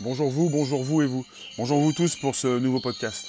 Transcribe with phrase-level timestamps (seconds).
[0.00, 1.26] Bonjour vous, bonjour vous et vous.
[1.56, 3.26] Bonjour vous tous pour ce nouveau podcast.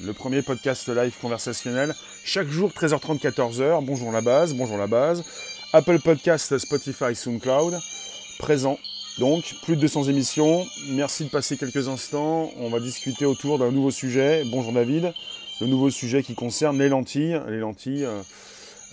[0.00, 1.94] Le premier podcast live conversationnel.
[2.24, 3.84] Chaque jour, 13h30, 14h.
[3.84, 5.22] Bonjour la base, bonjour la base.
[5.72, 7.78] Apple Podcast, Spotify, SoundCloud.
[8.40, 8.76] Présent.
[9.20, 10.66] Donc, plus de 200 émissions.
[10.88, 12.50] Merci de passer quelques instants.
[12.58, 14.42] On va discuter autour d'un nouveau sujet.
[14.46, 15.12] Bonjour David.
[15.60, 17.40] Le nouveau sujet qui concerne les lentilles.
[17.46, 18.20] Les lentilles, euh,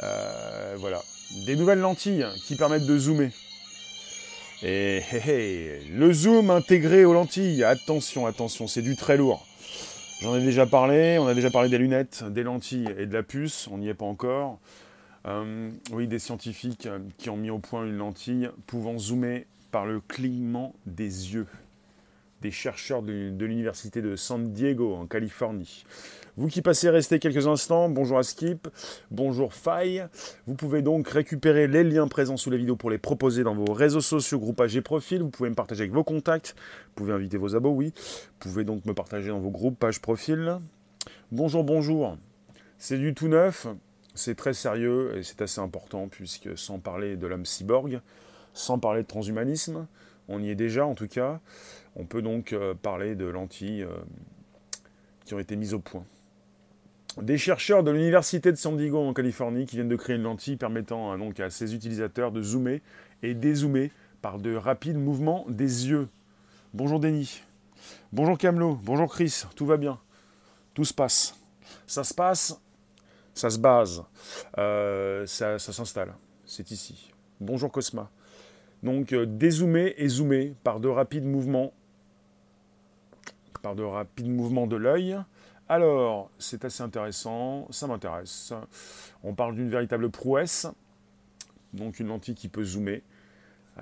[0.03, 1.01] euh, voilà.
[1.47, 3.31] Des nouvelles lentilles qui permettent de zoomer.
[4.63, 5.01] Et
[5.91, 9.45] le zoom intégré aux lentilles, attention, attention, c'est du très lourd.
[10.21, 13.21] J'en ai déjà parlé, on a déjà parlé des lunettes, des lentilles et de la
[13.21, 14.57] puce, on n'y est pas encore.
[15.27, 16.87] Euh, oui, des scientifiques
[17.19, 21.45] qui ont mis au point une lentille pouvant zoomer par le clignement des yeux.
[22.41, 25.85] Des chercheurs de, l'université de San Diego en Californie.
[26.35, 28.67] Vous qui passez rester quelques instants, bonjour à Skip,
[29.09, 30.05] bonjour Faille.
[30.45, 33.73] Vous pouvez donc récupérer les liens présents sous la vidéo pour les proposer dans vos
[33.73, 35.19] réseaux sociaux, groupages et profils.
[35.19, 37.91] Vous pouvez me partager avec vos contacts, vous pouvez inviter vos abos, oui.
[37.95, 40.59] Vous pouvez donc me partager dans vos groupes, pages, profils.
[41.31, 42.17] Bonjour, bonjour.
[42.77, 43.65] C'est du tout neuf,
[44.13, 47.99] c'est très sérieux et c'est assez important puisque sans parler de l'homme cyborg,
[48.57, 49.87] sans parler de transhumanisme,
[50.27, 51.39] on y est déjà en tout cas,
[51.95, 53.89] on peut donc euh, parler de lentilles euh,
[55.25, 56.03] qui ont été mises au point.
[57.21, 60.55] Des chercheurs de l'université de San Diego en Californie qui viennent de créer une lentille
[60.55, 62.81] permettant hein, donc à ses utilisateurs de zoomer
[63.23, 63.91] et dézoomer
[64.21, 66.07] par de rapides mouvements des yeux.
[66.73, 67.41] Bonjour Denis.
[68.11, 68.77] Bonjour Camelot.
[68.83, 69.43] Bonjour Chris.
[69.55, 69.99] Tout va bien.
[70.73, 71.35] Tout se passe.
[71.87, 72.59] Ça se passe.
[73.33, 74.03] Ça se base.
[74.57, 76.13] Euh, ça, s'installe.
[76.45, 77.11] C'est ici.
[77.39, 78.09] Bonjour Cosma.
[78.83, 81.73] Donc euh, dézoomer et zoomer par de rapides mouvements.
[83.61, 85.17] Par de rapides mouvements de l'œil
[85.69, 88.53] alors, c'est assez intéressant, ça m'intéresse.
[89.21, 90.65] On parle d'une véritable prouesse,
[91.73, 93.03] donc une lentille qui peut zoomer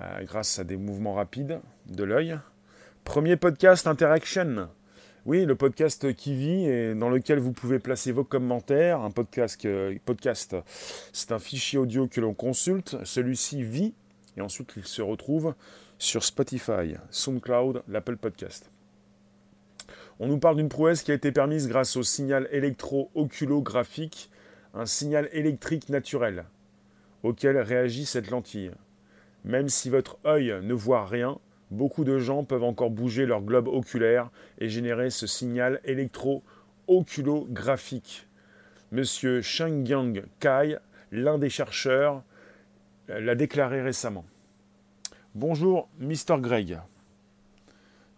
[0.00, 2.38] euh, grâce à des mouvements rapides de l'œil.
[3.04, 4.68] Premier podcast Interaction.
[5.26, 9.00] Oui, le podcast qui vit et dans lequel vous pouvez placer vos commentaires.
[9.00, 9.64] Un podcast,
[10.04, 10.56] podcast
[11.12, 12.96] c'est un fichier audio que l'on consulte.
[13.04, 13.94] Celui-ci vit
[14.36, 15.54] et ensuite il se retrouve
[15.98, 18.70] sur Spotify, SoundCloud, l'Apple Podcast.
[20.18, 24.30] On nous parle d'une prouesse qui a été permise grâce au signal électro-oculographique,
[24.74, 26.44] un signal électrique naturel,
[27.22, 28.70] auquel réagit cette lentille.
[29.44, 31.38] Même si votre œil ne voit rien,
[31.70, 38.26] beaucoup de gens peuvent encore bouger leur globe oculaire et générer ce signal électro-oculographique.
[38.92, 40.76] Monsieur Shengyang Kai,
[41.12, 42.22] l'un des chercheurs,
[43.08, 44.24] l'a déclaré récemment.
[45.34, 46.38] Bonjour, Mr.
[46.38, 46.78] Greg.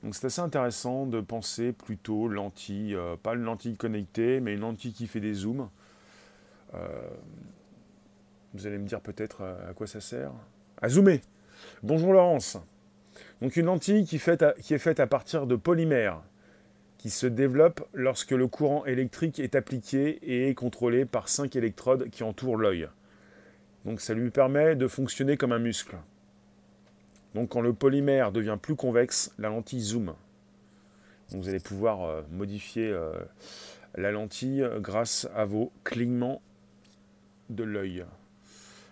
[0.02, 4.60] Donc c'est assez intéressant de penser plutôt lentille, euh, pas une lentille connectée, mais une
[4.60, 5.68] lentille qui fait des zooms.
[6.74, 6.78] Euh,
[8.54, 10.30] vous allez me dire peut-être euh, à quoi ça sert?
[10.80, 11.20] À zoomer
[11.82, 12.56] Bonjour Laurence
[13.42, 14.20] Donc une lentille qui,
[14.62, 16.20] qui est faite à partir de polymères,
[16.98, 22.08] qui se développe lorsque le courant électrique est appliqué et est contrôlé par cinq électrodes
[22.10, 22.88] qui entourent l'œil.
[23.88, 25.96] Donc ça lui permet de fonctionner comme un muscle.
[27.34, 30.12] Donc quand le polymère devient plus convexe, la lentille zoom.
[31.30, 33.14] vous allez pouvoir euh, modifier euh,
[33.94, 36.42] la lentille grâce à vos clignements
[37.48, 38.04] de l'œil.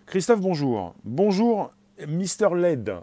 [0.07, 0.95] Christophe, bonjour.
[1.03, 1.71] Bonjour,
[2.07, 2.95] Mister LED.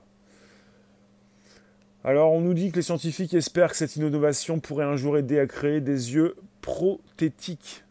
[2.03, 5.39] Alors, on nous dit que les scientifiques espèrent que cette innovation pourrait un jour aider
[5.39, 7.85] à créer des yeux prothétiques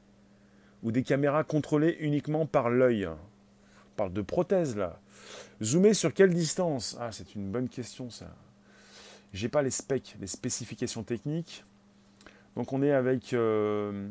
[0.84, 3.08] ou des caméras contrôlées uniquement par l'œil.
[3.94, 5.00] On parle de prothèses là.
[5.62, 6.98] Zoomer sur quelle distance?
[7.00, 8.26] Ah, c'est une bonne question ça.
[9.34, 11.64] J'ai pas les specs, les spécifications techniques.
[12.56, 14.10] Donc on est avec euh,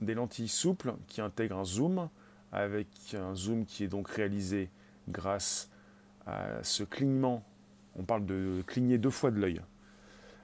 [0.00, 2.08] des lentilles souples qui intègrent un zoom,
[2.52, 4.70] avec un zoom qui est donc réalisé
[5.08, 5.68] grâce
[6.26, 7.42] à ce clignement.
[7.96, 9.60] On parle de cligner deux fois de l'œil.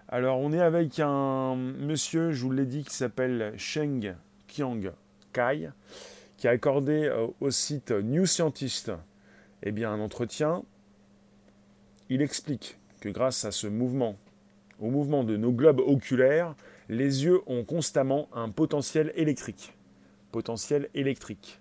[0.08, 4.14] Alors on est avec un monsieur, je vous l'ai dit, qui s'appelle Sheng
[4.48, 4.92] Qiang
[5.32, 5.70] Kai,
[6.36, 8.92] qui a accordé euh, au site New Scientist
[9.62, 10.62] eh un entretien,
[12.08, 14.16] il explique que grâce à ce mouvement,
[14.78, 16.54] au mouvement de nos globes oculaires,
[16.88, 19.72] les yeux ont constamment un potentiel électrique.
[20.30, 21.58] Potentiel électrique.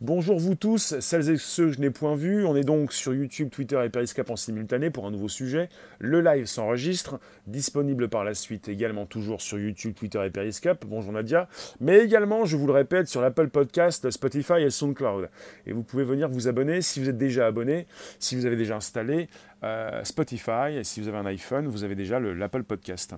[0.00, 2.44] Bonjour vous tous, celles et ceux que je n'ai point vus.
[2.44, 5.68] On est donc sur YouTube, Twitter et Periscope en simultané pour un nouveau sujet.
[6.00, 10.84] Le live s'enregistre, disponible par la suite également toujours sur YouTube, Twitter et Periscope.
[10.84, 11.48] Bonjour Nadia.
[11.80, 15.30] Mais également, je vous le répète, sur l'Apple Podcast, Spotify et SoundCloud.
[15.64, 17.86] Et vous pouvez venir vous abonner si vous êtes déjà abonné,
[18.18, 19.28] si vous avez déjà installé
[19.62, 23.14] euh, Spotify et si vous avez un iPhone, vous avez déjà l'Apple Podcast.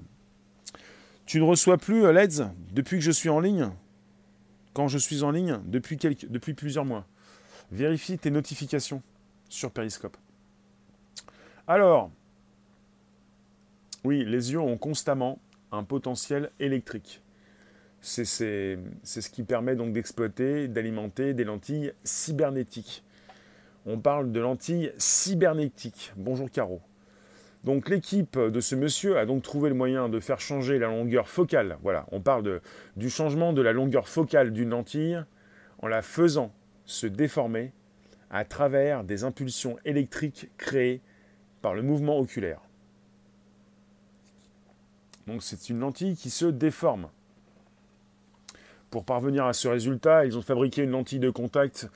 [1.24, 3.70] Tu ne reçois plus euh, LEDs depuis que je suis en ligne?
[4.76, 7.06] Quand je suis en ligne depuis, quelques, depuis plusieurs mois.
[7.72, 9.00] Vérifie tes notifications
[9.48, 10.18] sur Periscope.
[11.66, 12.10] Alors,
[14.04, 15.38] Oui, les yeux ont constamment
[15.72, 17.22] un potentiel électrique.
[18.02, 23.02] C'est ce qui permet donc d'exploiter, d'alimenter des lentilles cybernétiques.
[23.86, 26.12] On parle de lentilles cybernétiques.
[26.16, 26.82] Bonjour Caro.
[27.66, 31.28] Donc l'équipe de ce monsieur a donc trouvé le moyen de faire changer la longueur
[31.28, 31.78] focale.
[31.82, 32.60] Voilà, on parle
[32.94, 35.20] du changement de la longueur focale d'une lentille
[35.80, 36.52] en la faisant
[36.84, 37.72] se déformer
[38.30, 41.00] à travers des impulsions électriques créées
[41.60, 42.60] par le mouvement oculaire.
[45.26, 47.08] Donc c'est une lentille qui se déforme.
[48.90, 51.88] Pour parvenir à ce résultat, ils ont fabriqué une lentille de contact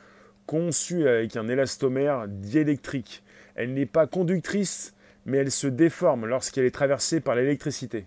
[0.47, 3.23] conçue avec un élastomère diélectrique.
[3.55, 4.95] Elle n'est pas conductrice,
[5.31, 8.07] mais elle se déforme lorsqu'elle est traversée par l'électricité.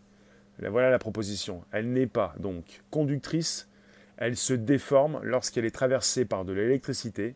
[0.60, 1.64] Voilà la proposition.
[1.72, 3.70] Elle n'est pas donc conductrice,
[4.18, 7.36] elle se déforme lorsqu'elle est traversée par de l'électricité.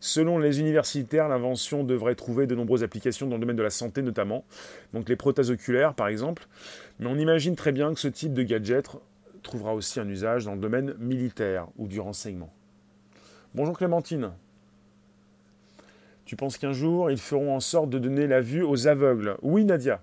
[0.00, 4.02] Selon les universitaires, l'invention devrait trouver de nombreuses applications dans le domaine de la santé
[4.02, 4.44] notamment,
[4.92, 6.48] donc les prothèses oculaires par exemple,
[6.98, 8.88] mais on imagine très bien que ce type de gadget
[9.44, 12.52] trouvera aussi un usage dans le domaine militaire ou du renseignement.
[13.54, 14.32] Bonjour Clémentine.
[16.32, 19.66] Tu penses qu'un jour, ils feront en sorte de donner la vue aux aveugles Oui,
[19.66, 20.00] Nadia.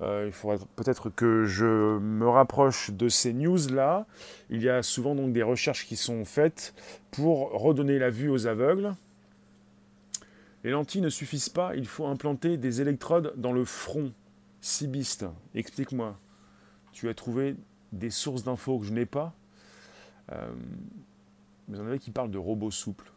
[0.00, 4.06] Euh, il faudrait peut-être que je me rapproche de ces news-là.
[4.48, 6.72] Il y a souvent donc des recherches qui sont faites
[7.10, 8.94] pour redonner la vue aux aveugles.
[10.62, 14.12] Les lentilles ne suffisent pas, il faut implanter des électrodes dans le front.
[14.60, 16.16] Sibiste, explique-moi.
[16.92, 17.56] Tu as trouvé
[17.90, 19.34] des sources d'infos que je n'ai pas
[20.30, 20.48] euh,
[21.66, 23.10] Vous en avez qui parlent de robots souples.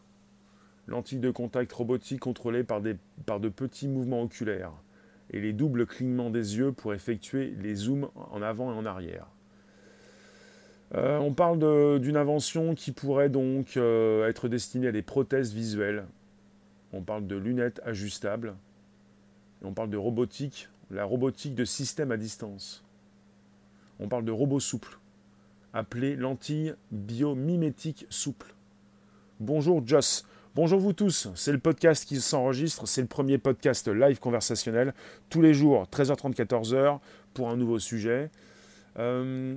[0.91, 4.73] Lentilles de contact robotique contrôlées par, de petits mouvements oculaires
[5.29, 9.27] et les doubles clignements des yeux pour effectuer les zooms en avant et en arrière.
[10.93, 16.03] Euh, on parle d'une invention qui pourrait donc euh, être destinée à des prothèses visuelles.
[16.91, 18.53] On parle de lunettes ajustables.
[19.63, 22.83] On parle de robotique, la robotique de système à distance.
[24.01, 24.99] On parle de robots souples,
[25.73, 28.53] appelés lentilles biomimétiques souples.
[29.39, 34.19] Bonjour Joss, Bonjour vous tous, c'est le podcast qui s'enregistre, c'est le premier podcast live
[34.19, 34.93] conversationnel,
[35.29, 36.99] tous les jours, 13h30, 14h,
[37.33, 38.29] pour un nouveau sujet.
[38.99, 39.55] Euh,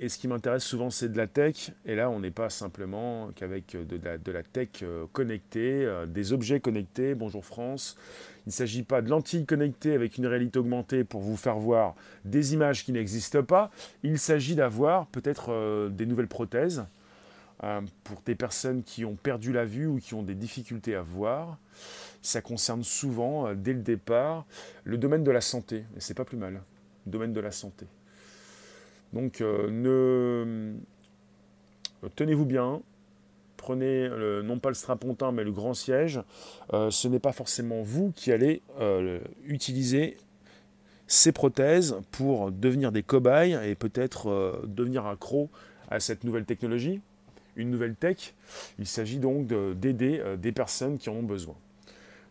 [0.00, 1.72] et ce qui m'intéresse souvent, c'est de la tech.
[1.84, 4.00] Et là, on n'est pas simplement qu'avec de,
[4.32, 7.14] la, tech euh, connectée, euh, des objets connectés.
[7.14, 7.98] Bonjour France.
[8.46, 11.94] Il ne s'agit pas de lentilles connectées avec une réalité augmentée pour vous faire voir
[12.24, 13.70] des images qui n'existent pas.
[14.02, 16.86] Il s'agit d'avoir peut-être des nouvelles prothèses
[17.62, 21.02] euh, pour des personnes qui ont perdu la vue ou qui ont des difficultés à
[21.02, 21.58] voir.
[22.22, 24.46] Ça concerne souvent, euh, dès le départ,
[24.84, 25.84] le domaine de la santé.
[25.94, 26.62] Et c'est pas plus mal.
[27.04, 27.84] Le domaine de la santé.
[29.12, 30.74] Donc, euh, ne...
[32.16, 32.80] tenez-vous bien.
[33.58, 34.08] Prenez
[34.42, 36.18] non pas le strapontin, mais le grand siège.
[36.72, 38.62] ce n'est pas forcément vous qui allez
[39.44, 40.16] utiliser
[41.06, 45.50] ces prothèses pour devenir des cobayes et peut-être devenir accro
[45.90, 47.02] à cette nouvelle technologie
[47.56, 48.34] une nouvelle tech.
[48.78, 51.56] Il s'agit donc d'aider euh, des personnes qui en ont besoin.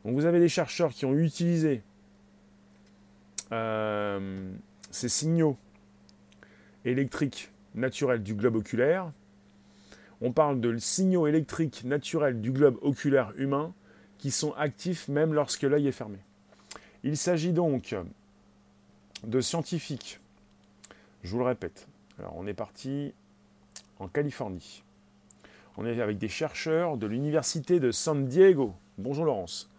[0.05, 1.81] Donc vous avez des chercheurs qui ont utilisé
[3.51, 4.51] euh,
[4.91, 5.57] ces signaux
[6.85, 9.11] électriques naturels du globe oculaire.
[10.21, 13.73] On parle de signaux électriques naturels du globe oculaire humain
[14.17, 16.17] qui sont actifs même lorsque l'œil est fermé.
[17.03, 17.95] Il s'agit donc
[19.23, 20.19] de scientifiques,
[21.23, 21.87] je vous le répète.
[22.19, 23.13] Alors on est parti
[23.99, 24.83] en Californie.
[25.81, 28.73] On est avec des chercheurs de l'Université de San Diego.
[28.97, 29.69] Bonjour Laurence.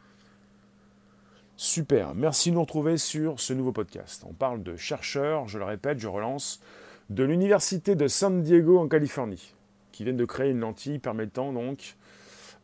[1.59, 4.25] Super, merci de nous retrouver sur ce nouveau podcast.
[4.27, 6.63] On parle de chercheurs, je le répète, je relance,
[7.11, 9.53] de l'Université de San Diego en Californie,
[9.93, 11.97] qui viennent de créer une lentille permettant donc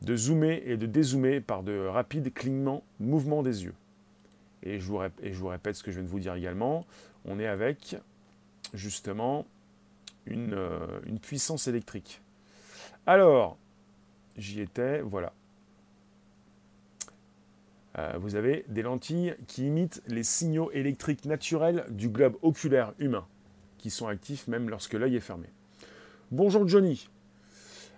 [0.01, 3.75] de zoomer et de dézoomer par de rapides clignements, mouvements des yeux.
[4.63, 6.87] Et je, vous répète ce que je viens de vous dire également,
[7.27, 7.97] on est avec
[8.73, 9.45] justement
[10.25, 12.23] une, euh, une puissance électrique.
[13.09, 13.57] Alors,
[14.37, 15.33] j'y étais, voilà.
[17.99, 23.25] Euh, vous avez des lentilles qui imitent les signaux électriques naturels du globe oculaire humain,
[23.79, 25.47] qui sont actifs même lorsque l'œil est fermé.
[26.33, 27.09] Bonjour Johnny.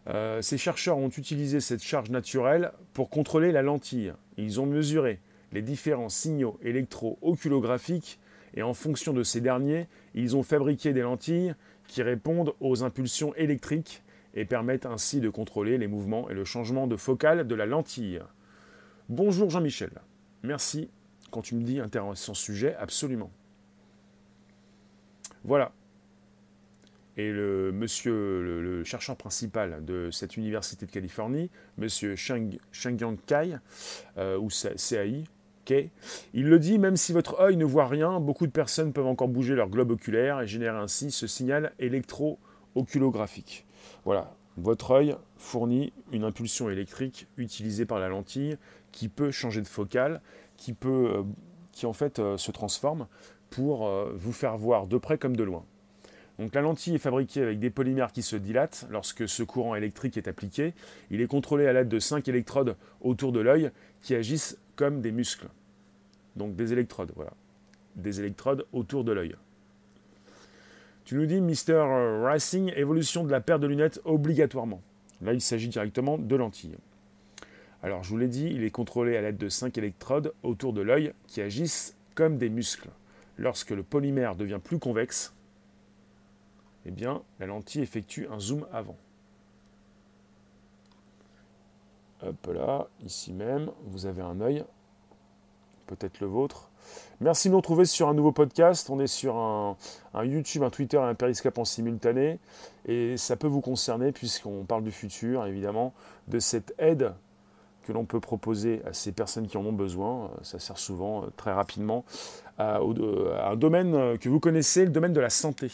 [0.09, 4.13] Euh, ces chercheurs ont utilisé cette charge naturelle pour contrôler la lentille.
[4.37, 5.21] Ils ont mesuré
[5.53, 8.19] les différents signaux électro-oculographiques
[8.55, 11.55] et en fonction de ces derniers, ils ont fabriqué des lentilles
[11.87, 14.03] qui répondent aux impulsions électriques
[14.35, 18.21] et permettent ainsi de contrôler les mouvements et le changement de focale de la lentille.
[19.09, 19.91] Bonjour Jean-Michel.
[20.43, 20.91] Merci
[21.31, 23.31] quand tu me dis intéressant sujet, absolument.
[25.45, 25.73] Voilà.
[27.17, 32.59] Et le monsieur, le, chercheur principal de cette université de Californie, monsieur Sheng,
[33.27, 33.57] Kai,
[34.17, 35.25] euh, ou CAI,
[35.69, 35.91] Ok
[36.33, 39.29] Il le dit, même si votre œil ne voit rien, beaucoup de personnes peuvent encore
[39.29, 43.67] bouger leur globe oculaire et générer ainsi ce signal électro-oculographique.
[44.05, 48.57] Voilà, votre œil fournit une impulsion électrique utilisée par la lentille
[48.91, 50.21] qui peut changer de focale,
[50.57, 51.23] qui, peut, euh,
[51.73, 53.07] qui en fait euh, se transforme
[53.51, 55.65] pour euh, vous faire voir de près comme de loin.
[56.39, 60.17] Donc la lentille est fabriquée avec des polymères qui se dilatent lorsque ce courant électrique
[60.17, 60.75] est appliqué.
[61.11, 63.71] Il est contrôlé à l'aide de 5 électrodes autour de l'œil
[64.03, 65.49] qui agissent comme des muscles.
[66.37, 67.33] Donc des électrodes, voilà.
[67.97, 69.35] Des électrodes autour de l'œil.
[71.09, 72.21] Tu nous dis, Mr.
[72.23, 74.83] Racing, évolution de la paire de lunettes obligatoirement.
[75.23, 76.77] Là, il s'agit directement de lentilles.
[77.83, 80.83] Alors, je vous l'ai dit, il est contrôlé à l'aide de 5 électrodes autour de
[80.83, 82.91] l'œil qui agissent comme des muscles.
[83.39, 85.33] Lorsque le polymère devient plus convexe,
[86.85, 88.99] eh bien, la lentille effectue un zoom avant.
[92.21, 94.63] Hop là, ici même, vous avez un œil,
[95.89, 96.71] peut-être le vôtre.
[97.21, 98.89] Merci de nous retrouver sur un nouveau podcast.
[98.91, 99.77] On est sur un,
[100.23, 102.39] YouTube, un Twitter et un Periscope en simultané.
[102.87, 105.93] Et ça peut vous concerner puisqu'on parle du futur, évidemment,
[106.29, 107.13] de cette aide
[107.87, 110.31] que l'on peut proposer à ces personnes qui en ont besoin.
[110.43, 112.05] Ça sert souvent, euh, très rapidement,
[112.59, 115.71] à, à un domaine que vous connaissez, le domaine de la santé.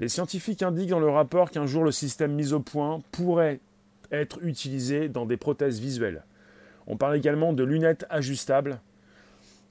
[0.00, 3.60] Les scientifiques indiquent dans le rapport qu'un jour le système mis au point pourrait
[4.10, 6.24] être utilisé dans des prothèses visuelles.
[6.86, 8.80] On parle également de lunettes ajustables.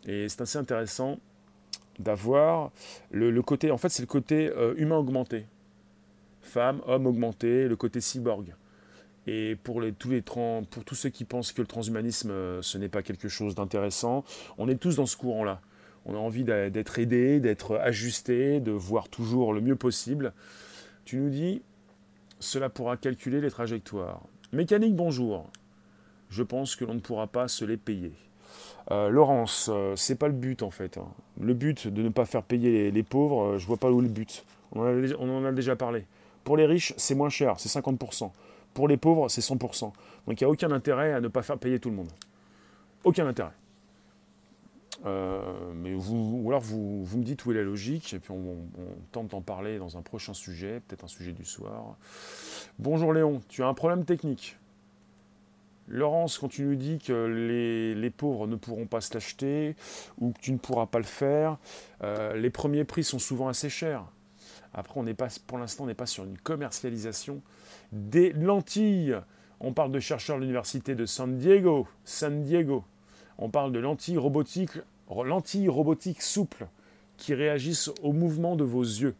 [0.08, 1.20] Et c'est assez intéressant
[2.00, 2.72] d'avoir
[3.12, 5.46] le, côté, en fait c'est le côté euh, humain augmenté.
[6.42, 8.56] Femme, homme augmenté, le côté cyborg.
[9.28, 12.78] Et pour, les, tous les pour tous ceux qui pensent que le transhumanisme, euh, ce
[12.78, 14.24] n'est pas quelque chose d'intéressant,
[14.58, 15.62] on est tous dans ce courant-là.
[16.06, 20.34] On a envie d'être aidé, d'être ajusté, de voir toujours le mieux possible.
[21.06, 21.62] Tu nous dis,
[22.40, 24.22] cela pourra calculer les trajectoires.
[24.52, 25.52] Mécanique, bonjour.
[26.30, 28.14] Je pense que l'on ne pourra pas se les payer.
[28.92, 30.98] Euh, Laurence, euh, c'est pas le but en fait.
[30.98, 31.08] Hein.
[31.40, 34.04] Le but de ne pas faire payer les, pauvres, euh, je vois pas où est
[34.04, 34.44] le but.
[34.72, 36.06] On en, a, déjà parlé.
[36.44, 38.32] Pour les riches, c'est moins cher, c'est 50%.
[38.74, 39.82] Pour les pauvres, c'est 100%.
[39.82, 39.94] Donc
[40.28, 42.10] il n'y a aucun intérêt à ne pas faire payer tout le monde.
[43.04, 43.52] Aucun intérêt.
[45.06, 48.58] Mais vous, ou alors vous, vous, me dites où est la logique, et puis on,
[49.14, 51.96] tente d'en parler dans un prochain sujet, peut-être un sujet du soir.
[52.80, 54.58] Bonjour Léon, tu as un problème technique.
[55.90, 59.76] Laurence, quand tu nous dis que les, pauvres ne pourront pas se l'acheter
[60.20, 61.58] ou que tu ne pourras pas le faire,
[62.04, 64.06] euh, les premiers prix sont souvent assez chers.
[64.74, 65.02] Après,
[65.48, 67.42] pour l'instant, on n'est pas sur une commercialisation
[67.92, 69.18] des lentilles.
[69.60, 71.88] On parle de chercheurs à l'université de San Diego.
[72.06, 72.84] San Diego.
[73.40, 74.78] On parle de lentilles robotiques,
[75.10, 76.68] lentilles robotiques souples
[77.18, 79.16] qui réagissent au mouvement de vos yeux.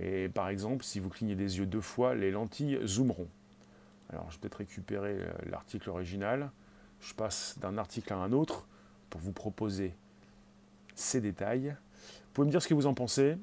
[0.00, 3.28] Et par exemple, si vous clignez des yeux deux fois, les lentilles zoomeront.
[4.12, 6.50] Alors, je vais peut-être récupérer euh, l'article original.
[7.00, 8.66] Je passe d'un article à un autre
[9.10, 9.94] pour vous proposer
[10.94, 11.68] ces détails.
[11.70, 13.36] Vous pouvez me dire ce que vous en pensez.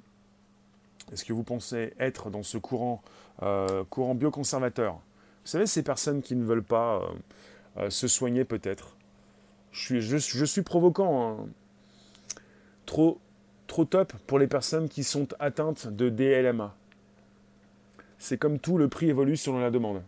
[1.12, 3.02] Est-ce que vous pensez être dans ce courant,
[3.42, 4.94] euh, courant bioconservateur?
[4.94, 7.02] Vous savez, ces personnes qui ne veulent pas
[7.78, 8.96] euh, se soigner peut-être.
[9.72, 11.40] Je suis, je, suis provoquant.
[11.42, 11.48] Hein.
[12.86, 13.20] Trop,
[13.68, 16.74] trop top pour les personnes qui sont atteintes de DLMA.
[18.20, 20.02] C'est comme tout, le prix évolue selon la demande.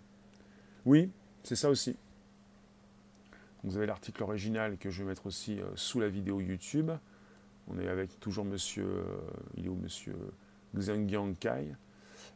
[0.85, 1.09] Oui,
[1.43, 1.95] c'est ça aussi.
[3.63, 6.91] Vous avez l'article original que je vais mettre aussi euh, sous la vidéo YouTube.
[7.67, 9.03] On est avec toujours monsieur, euh,
[9.57, 10.15] il est où monsieur
[11.39, 11.75] Kai.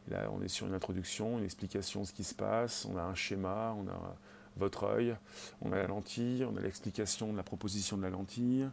[0.10, 2.86] Là, on est sur une introduction, une explication de ce qui se passe.
[2.86, 4.18] On a un schéma, on a
[4.58, 5.16] votre œil,
[5.62, 8.68] on a la lentille, on a l'explication de la proposition de la lentille,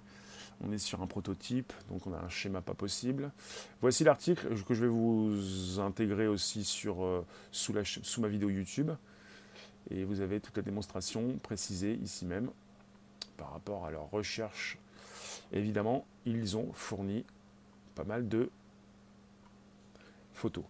[0.65, 3.31] on est sur un prototype, donc on a un schéma pas possible.
[3.83, 8.91] Voici l'article que je vais vous intégrer aussi sur, euh, sous ma vidéo YouTube.
[9.91, 12.51] Et vous avez toute la démonstration précisée ici même
[13.37, 14.79] par rapport à leur recherche.
[15.53, 17.25] Évidemment, ils ont fourni
[17.95, 18.51] pas mal de
[20.35, 20.65] photos.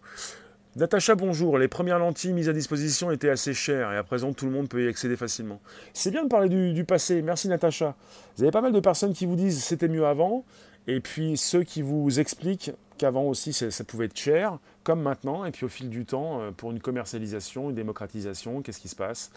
[0.77, 1.57] Natacha, bonjour.
[1.57, 4.69] Les premières lentilles mises à disposition étaient assez chères et à présent tout le monde
[4.69, 5.59] peut y accéder facilement.
[5.95, 7.23] C'est bien de parler du, passé.
[7.23, 7.95] Merci Natacha.
[8.37, 10.45] Vous avez pas mal de personnes qui vous disent c'était mieux avant
[10.87, 15.51] et puis ceux qui vous expliquent qu'avant aussi ça, pouvait être cher, comme maintenant, et
[15.51, 19.31] puis au fil du temps, euh, pour une commercialisation, une démocratisation, qu'est-ce qui se passe?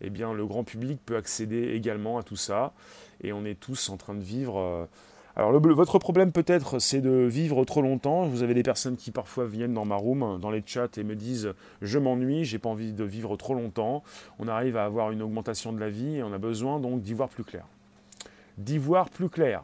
[0.00, 2.72] Eh bien, le grand public peut accéder également à tout ça,
[3.22, 4.86] et on est tous en train de vivre euh,
[5.36, 8.26] alors votre problème peut-être c'est de vivre trop longtemps.
[8.26, 11.14] Vous avez des personnes qui parfois viennent dans ma room, dans les chats et me
[11.14, 14.02] disent je m'ennuie, j'ai pas envie de vivre trop longtemps.
[14.38, 17.14] On arrive à avoir une augmentation de la vie et on a besoin donc d'y
[17.14, 17.64] voir plus clair.
[18.58, 19.62] D'y voir plus clair.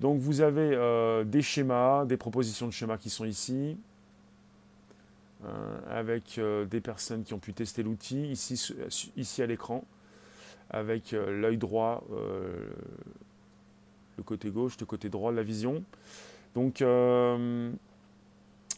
[0.00, 3.76] Donc vous avez euh, des schémas, des propositions de schémas qui sont ici,
[5.44, 8.74] euh, avec euh, des personnes qui ont pu tester l'outil ici,
[9.16, 9.84] ici à l'écran.
[10.70, 12.04] avec l'œil droit,
[14.16, 15.82] le côté gauche, le côté droit de la vision.
[16.54, 17.72] Donc, je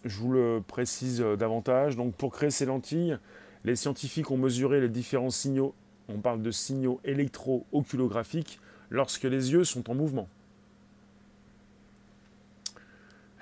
[0.05, 1.97] vous le précise davantage.
[1.97, 3.19] Donc, pour créer ces lentilles,
[3.65, 5.75] les scientifiques ont mesuré les différents signaux.
[6.09, 10.29] On parle de signaux électro-oculographiques lorsque les yeux sont en mouvement.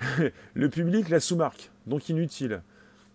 [0.53, 2.61] le public la sous-marque, donc inutile.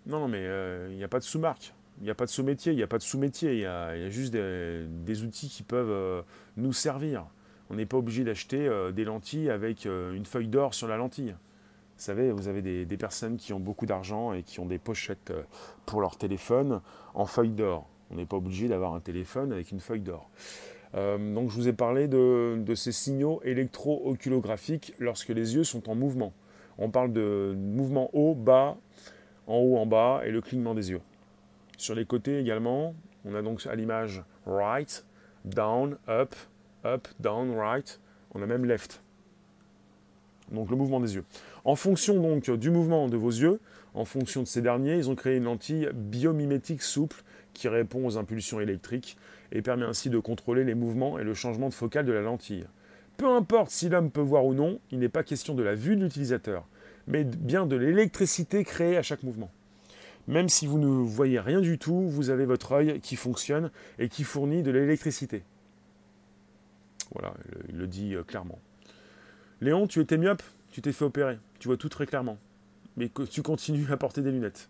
[0.07, 2.73] Non, mais euh, il n'y a pas de sous-marque, il n'y a pas de sous-métier,
[2.73, 6.23] il n'y a pas de sous-métier, il y, a juste des, outils qui peuvent euh,
[6.57, 7.27] nous servir.
[7.71, 11.35] On n'est pas obligé d'acheter euh, des lentilles avec une feuille d'or sur la lentille.
[11.97, 15.33] Vous savez, vous avez des, personnes qui ont beaucoup d'argent et qui ont des pochettes
[15.87, 16.83] pour leur téléphone
[17.15, 17.89] en feuille d'or.
[18.11, 20.29] On n'est pas obligé d'avoir un téléphone avec une feuille d'or.
[20.93, 26.35] donc je vous ai parlé de ces signaux électro-oculographiques lorsque les yeux sont en mouvement.
[26.79, 28.77] On parle de mouvement haut, bas,
[29.47, 31.01] en haut, en bas et le clignement des yeux.
[31.79, 35.05] Sur les côtés également, on a donc à l'image right,
[35.45, 36.35] down, up,
[36.85, 38.01] up, down, right.
[38.35, 39.01] On a même left.
[40.53, 41.25] Donc le mouvement des yeux.
[41.65, 43.61] En fonction donc du mouvement de vos yeux,
[43.95, 47.23] en fonction de ces derniers, ils ont créé une lentille biomimétique souple
[47.55, 49.17] qui répond aux impulsions électriques
[49.53, 52.67] et permet ainsi de contrôler les mouvements et le changement de focale de la lentille.
[53.17, 55.97] Peu importe si l'homme peut voir ou non, il n'est pas question de la vue
[55.97, 56.67] de l'utilisateur,
[57.07, 59.51] mais bien de l'électricité créée à chaque mouvement.
[60.29, 64.09] Même si vous ne voyez rien du tout, vous avez votre œil qui fonctionne et
[64.09, 65.45] qui fournit de l'électricité.
[67.13, 67.33] Voilà,
[67.69, 68.59] il le dit euh, clairement.
[69.61, 70.43] Léon, tu étais myope,
[70.73, 72.37] tu t'es fait opérer, tu vois tout très clairement.
[72.97, 74.69] Mais tu continues à porter des lunettes.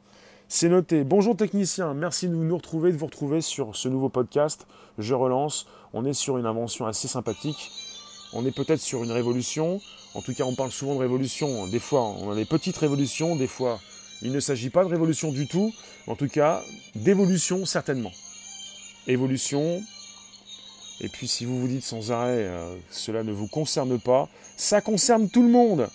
[0.48, 1.02] C'est noté.
[1.02, 4.66] Bonjour technicien, merci de nous retrouver, de vous retrouver sur ce nouveau podcast.
[4.98, 5.66] Je relance.
[5.92, 7.95] On est sur une invention assez sympathique
[8.32, 9.80] on est peut-être sur une révolution.
[10.14, 11.66] En tout cas, on parle souvent de révolution.
[11.66, 13.36] Des fois, on a des petites révolutions.
[13.36, 13.80] Des fois,
[14.22, 15.72] il ne s'agit pas de révolution du tout.
[16.06, 16.62] En tout cas,
[16.94, 18.12] d'évolution certainement.
[19.06, 19.82] Évolution.
[21.00, 24.80] Et puis, si vous vous dites sans arrêt, euh, cela ne vous concerne pas, ça
[24.80, 25.88] concerne tout le monde.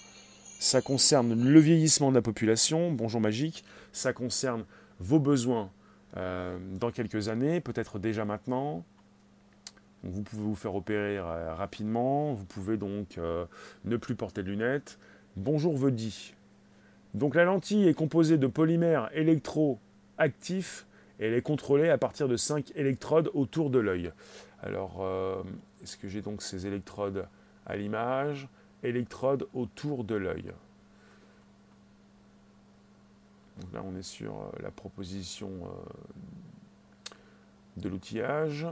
[0.59, 2.91] Ça concerne le vieillissement de la population.
[2.91, 3.63] Bonjour magique.
[3.93, 4.63] Ça concerne
[4.99, 5.71] vos besoins
[6.17, 8.83] euh, dans quelques années, peut-être déjà maintenant
[10.03, 13.45] vous pouvez vous faire opérer euh, rapidement, vous pouvez donc euh,
[13.85, 14.97] ne plus porter de lunettes.
[15.37, 16.33] Bonjour Vedi.
[17.13, 20.87] Donc la lentille est composée de polymères électroactifs
[21.19, 24.11] et elle est contrôlée à partir de 5 électrodes autour de l'œil.
[24.63, 25.43] Alors, euh,
[25.83, 27.27] est-ce que j'ai donc ces électrodes
[27.65, 28.47] à l'image?
[28.83, 30.51] Électrodes autour de l'œil.
[33.59, 35.51] Donc là, on est sur la proposition
[37.77, 38.65] de l'outillage.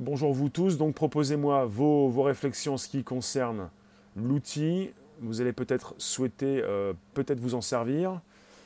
[0.00, 3.68] Bonjour vous tous, donc proposez-moi vos, réflexions en ce qui concerne
[4.16, 4.90] l'outil.
[5.20, 8.20] Vous allez peut-être souhaiter euh, peut-être vous en servir.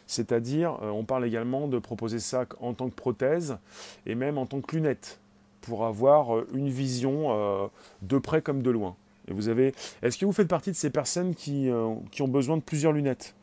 [0.06, 3.58] C'est-à-dire, euh, on parle également de proposer ça en tant que prothèse
[4.06, 5.18] et même en tant que lunette
[5.60, 7.68] pour avoir euh, une vision
[8.00, 8.96] de près comme de loin.
[9.28, 11.68] Et vous avez, est-ce que vous faites partie de ces personnes qui,
[12.10, 13.34] qui, ont besoin de plusieurs lunettes?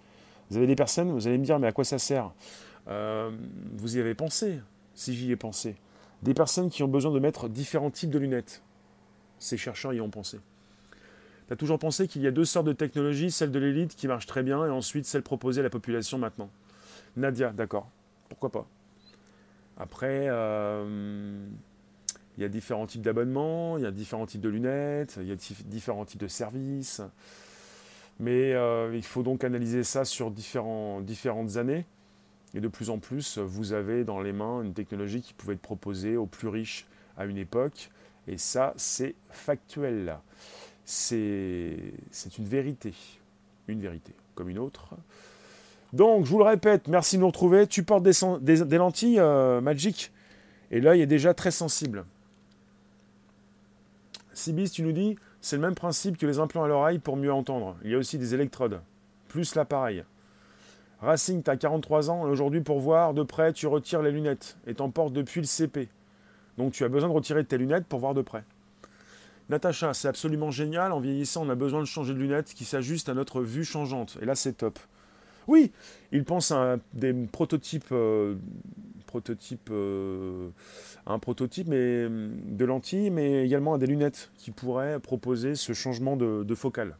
[0.49, 2.31] Vous avez des personnes, vous allez me dire, mais à quoi ça sert?
[2.87, 4.57] Vous y avez pensé,
[4.95, 5.75] si j'y ai pensé
[6.25, 8.63] des personnes qui ont besoin de mettre différents types de lunettes.
[9.37, 10.39] Ces chercheurs y ont pensé.
[11.47, 14.07] Tu as toujours pensé qu'il y a deux sortes de technologies, celle de l'élite qui
[14.07, 16.49] marche très bien et ensuite celle proposée à la population maintenant.
[17.15, 17.91] Nadia, d'accord.
[18.27, 18.65] Pourquoi pas?
[19.77, 21.45] Après, euh,
[22.37, 25.31] il y a différents types d'abonnements, il y a différents types de lunettes, il y
[25.31, 25.35] a
[25.65, 27.01] différents types de services.
[28.19, 31.85] Mais euh, il faut donc analyser ça sur différentes années.
[32.55, 35.61] Et de plus en plus, vous avez dans les mains une technologie qui pouvait être
[35.61, 36.85] proposée aux plus riches
[37.17, 37.91] à une époque.
[38.27, 40.17] Et ça, c'est factuel.
[40.85, 41.75] C'est
[42.37, 42.93] une vérité.
[43.67, 44.95] Une vérité, comme une autre.
[45.91, 47.67] Donc, je vous le répète, merci de nous retrouver.
[47.67, 50.11] Tu portes des, lentilles euh, Magic?
[50.71, 52.05] Et l'œil est déjà très sensible.
[54.33, 57.31] Sibis, tu nous dis, c'est le même principe que les implants à l'oreille pour mieux
[57.31, 57.75] entendre.
[57.83, 58.81] Il y a aussi des électrodes,
[59.27, 60.03] plus l'appareil.
[61.01, 64.57] Racing, tu as 43 ans, et aujourd'hui, pour voir de près, tu retires les lunettes
[64.65, 65.89] et t'en portes depuis le CP.
[66.57, 68.43] Donc tu as besoin de retirer tes lunettes pour voir de près.
[69.49, 70.91] Natacha, c'est absolument génial.
[70.91, 74.17] En vieillissant, on a besoin de changer de lunettes qui s'ajustent à notre vue changeante.
[74.21, 74.79] Et là, c'est top.
[75.47, 75.71] Oui,
[76.11, 78.35] il pense à des prototypes, euh,
[79.69, 80.49] euh,
[81.05, 86.15] un prototype mais, de lentilles, mais également à des lunettes qui pourraient proposer ce changement
[86.15, 86.95] de, de focale.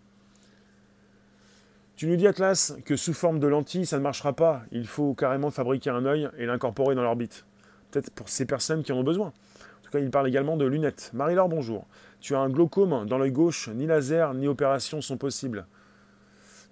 [1.95, 4.63] Tu nous dis, Atlas, que sous forme de lentille, ça ne marchera pas.
[4.73, 7.45] Il faut carrément fabriquer un œil et l'incorporer dans l'orbite.
[7.89, 9.27] Peut-être pour ces personnes qui en ont besoin.
[9.27, 11.11] En tout cas, il parle également de lunettes.
[11.13, 11.85] Marie-Laure, bonjour.
[12.19, 13.69] Tu as un glaucome dans l'œil gauche.
[13.69, 15.67] Ni laser, ni opération sont possibles.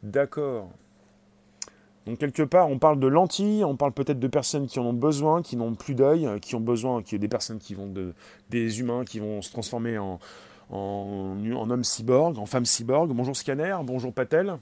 [0.01, 0.69] D'accord.
[2.05, 4.93] Donc quelque part, on parle de lentilles, on parle peut-être de personnes qui en ont
[4.93, 8.13] besoin, qui n'ont plus d'œil, qui ont besoin, qui des personnes qui vont de,
[8.49, 10.19] des humains qui vont se transformer en,
[10.69, 13.09] en, en homme cyborg, en femme cyborg.
[13.13, 14.57] Bonjour Scanner, bonjour Patel.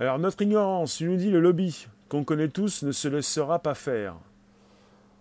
[0.00, 3.74] Alors notre ignorance, il nous dit le lobby qu'on connaît tous ne se laissera pas
[3.74, 4.14] faire.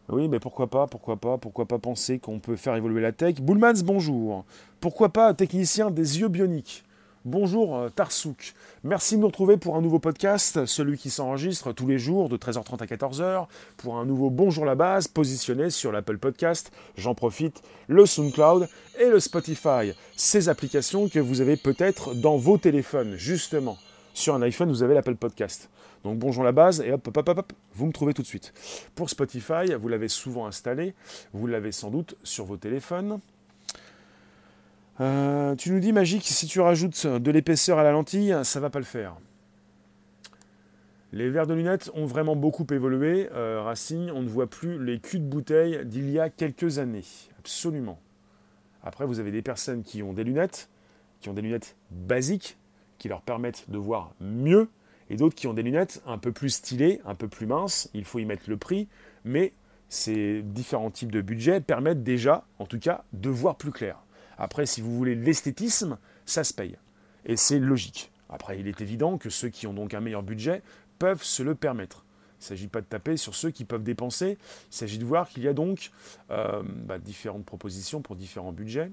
[0.08, 3.42] Oui, mais pourquoi pas, pourquoi pas, pourquoi pas penser qu'on peut faire évoluer la tech?
[3.42, 4.46] Bullmans, bonjour.
[4.80, 6.84] Pourquoi pas technicien des yeux bioniques?
[7.26, 8.54] Bonjour euh, Tarsouk.
[8.84, 12.38] Merci de nous retrouver pour un nouveau podcast, celui qui s'enregistre tous les jours de
[12.38, 16.72] 13h30 à 14h, pour un nouveau Bonjour la base positionné sur l'Apple Podcast.
[16.96, 19.94] J'en profite, le SoundCloud et le Spotify.
[20.16, 23.80] Ces applications que vous avez peut-être dans vos téléphones, justement.
[24.18, 25.70] Sur un iPhone, vous avez l'Apple Podcast.
[26.04, 28.52] Donc bonjour la base et hop, hop, hop, hop, vous me trouvez tout de suite.
[28.96, 30.96] Pour Spotify, vous l'avez souvent installé,
[31.34, 33.20] vous l'avez sans doute sur vos téléphones.
[35.02, 38.72] Euh, tu nous dis, Magique, si tu rajoutes de l'épaisseur à la lentille, ça va
[38.72, 39.18] pas le faire.
[41.14, 43.30] Les verres de lunettes ont vraiment beaucoup évolué.
[43.34, 47.06] Euh, Racine, on ne voit plus les culs de bouteille d'il y a quelques années.
[47.38, 48.00] Absolument.
[48.84, 50.70] Après, vous avez des personnes qui ont des lunettes,
[51.22, 52.58] qui ont des lunettes basiques,
[52.98, 54.70] qui leur permettent de voir mieux,
[55.10, 57.90] et d'autres qui ont des lunettes un peu plus stylées, un peu plus minces.
[57.94, 58.88] Il faut y mettre le prix,
[59.24, 59.54] mais
[59.90, 63.98] ces différents types de budgets permettent déjà, en tout cas, de voir plus clair.
[64.38, 66.76] Après, si vous voulez l'esthétisme, ça se paye.
[67.26, 68.12] Et c'est logique.
[68.30, 70.62] Après, il est évident que ceux qui ont donc un meilleur budget
[71.00, 72.04] peuvent se le permettre.
[72.40, 74.38] Il ne s'agit pas de taper sur ceux qui peuvent dépenser,
[74.72, 75.92] il s'agit de voir qu'il y a donc
[76.30, 78.92] euh, bah, différentes propositions pour différents budgets.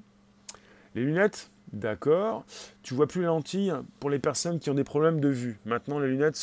[0.94, 2.44] Les lunettes, d'accord.
[2.82, 5.58] Tu vois plus les lentilles pour les personnes qui ont des problèmes de vue.
[5.64, 6.38] Maintenant, les lunettes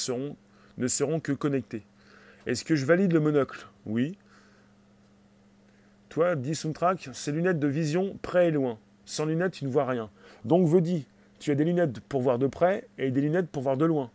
[0.78, 1.84] ne seront que connectées.
[2.46, 3.68] Est-ce que je valide le monocle?
[3.86, 4.18] Oui.
[6.10, 8.78] Toi, dit Soundtrack, c'est lunettes de vision près et loin.
[9.06, 10.10] Sans lunettes, tu ne vois rien.
[10.44, 11.04] Donc, veux dire,
[11.40, 14.10] tu as des lunettes pour voir de près et des lunettes pour voir de loin.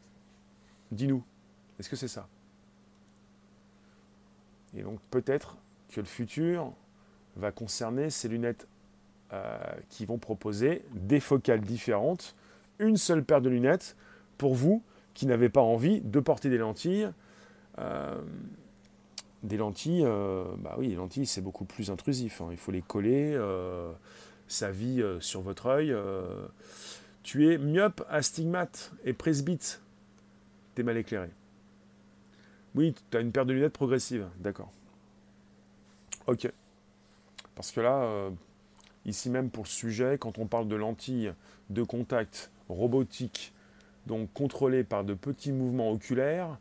[0.92, 1.24] Dis-nous,
[1.78, 2.28] est-ce que c'est ça?
[4.76, 5.56] Et donc, peut-être
[5.90, 6.72] que le futur
[7.36, 8.66] va concerner ces lunettes
[9.90, 12.34] qui vont proposer des focales différentes,
[12.78, 13.96] une seule paire de lunettes
[14.38, 14.82] pour vous
[15.14, 17.08] qui n'avez pas envie de porter des lentilles.
[17.78, 18.20] Euh,
[19.42, 22.40] des lentilles, euh, bah oui, les lentilles c'est beaucoup plus intrusif.
[22.40, 22.48] Hein.
[22.50, 23.36] Il faut les coller
[24.48, 25.92] ça vit euh, sur votre œil.
[25.92, 26.46] Euh,
[27.22, 29.80] tu es myope, astigmate et presbyte.
[30.76, 31.28] es mal éclairé.
[32.74, 34.70] Oui, tu as une paire de lunettes progressive, d'accord.
[36.26, 36.50] Ok.
[37.54, 38.30] Parce que là, euh,
[39.06, 41.32] ici même pour le sujet, quand on parle de lentilles
[41.70, 43.54] de contact robotiques,
[44.06, 46.58] donc contrôlées par de petits mouvements oculaires,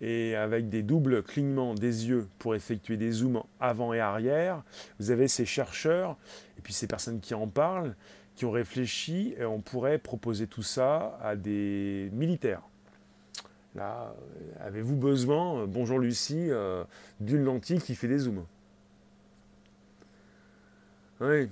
[0.00, 4.62] et avec des doubles clignements des yeux pour effectuer des zooms avant et arrière,
[4.98, 6.16] vous avez ces chercheurs
[6.58, 7.94] et puis ces personnes qui en parlent,
[8.34, 12.62] qui ont réfléchi, et on pourrait proposer tout ça à des militaires.
[13.74, 14.14] Là,
[14.60, 16.84] avez-vous besoin, euh, bonjour Lucie, euh,
[17.20, 18.44] d'une lentille qui fait des zooms?
[21.20, 21.48] Oui,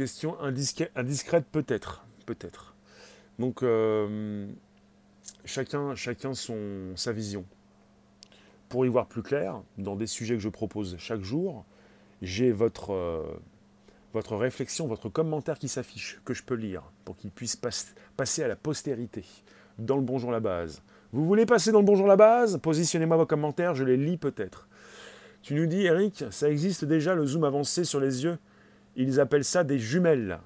[0.00, 2.74] question indiscrète peut-être, peut-être.
[3.38, 3.62] Donc,
[5.44, 7.44] chacun, chacun son, sa vision.
[8.70, 11.66] Pour y voir plus clair, dans des sujets que je propose chaque jour,
[12.22, 13.22] j'ai votre, euh,
[14.14, 18.48] votre réflexion, votre commentaire qui s'affiche, que je peux lire, pour qu'il puisse passer à
[18.48, 19.26] la postérité,
[19.78, 20.80] dans le Bonjour la base.
[21.12, 22.58] Vous voulez passer dans le Bonjour la base?
[22.62, 24.66] Positionnez-moi vos commentaires, je les lis peut-être.
[25.42, 28.38] Tu nous dis, Eric, ça existe déjà le zoom avancé sur les yeux.
[28.96, 30.38] Ils appellent ça des jumelles.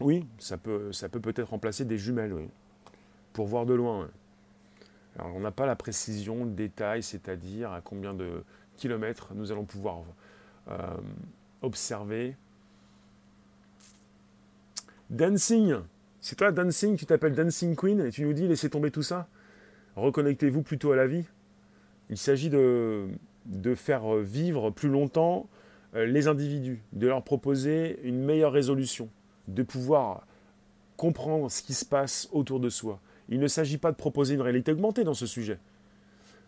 [0.00, 2.48] Oui, ça peut ça peut peut-être remplacer des jumelles, oui.
[3.32, 4.08] Pour voir de loin.
[5.18, 8.44] Alors, on n'a pas la précision, le détail, c'est-à-dire à combien de
[8.76, 10.02] kilomètres nous allons pouvoir
[10.68, 10.76] euh,
[11.60, 12.34] observer.
[15.10, 15.76] Dancing,
[16.22, 19.28] c'est toi Dancing, tu t'appelles Dancing Queen et tu nous dis laissez tomber tout ça.
[19.96, 21.24] Reconnectez-vous plutôt à la vie.
[22.08, 23.08] Il s'agit de,
[23.44, 25.61] de, faire vivre plus longtemps euh,
[25.94, 29.08] les individus, de leur proposer une meilleure résolution,
[29.48, 30.26] de pouvoir
[30.96, 33.00] comprendre ce qui se passe autour de soi.
[33.28, 35.58] Il ne s'agit pas de proposer une réalité augmentée dans ce sujet.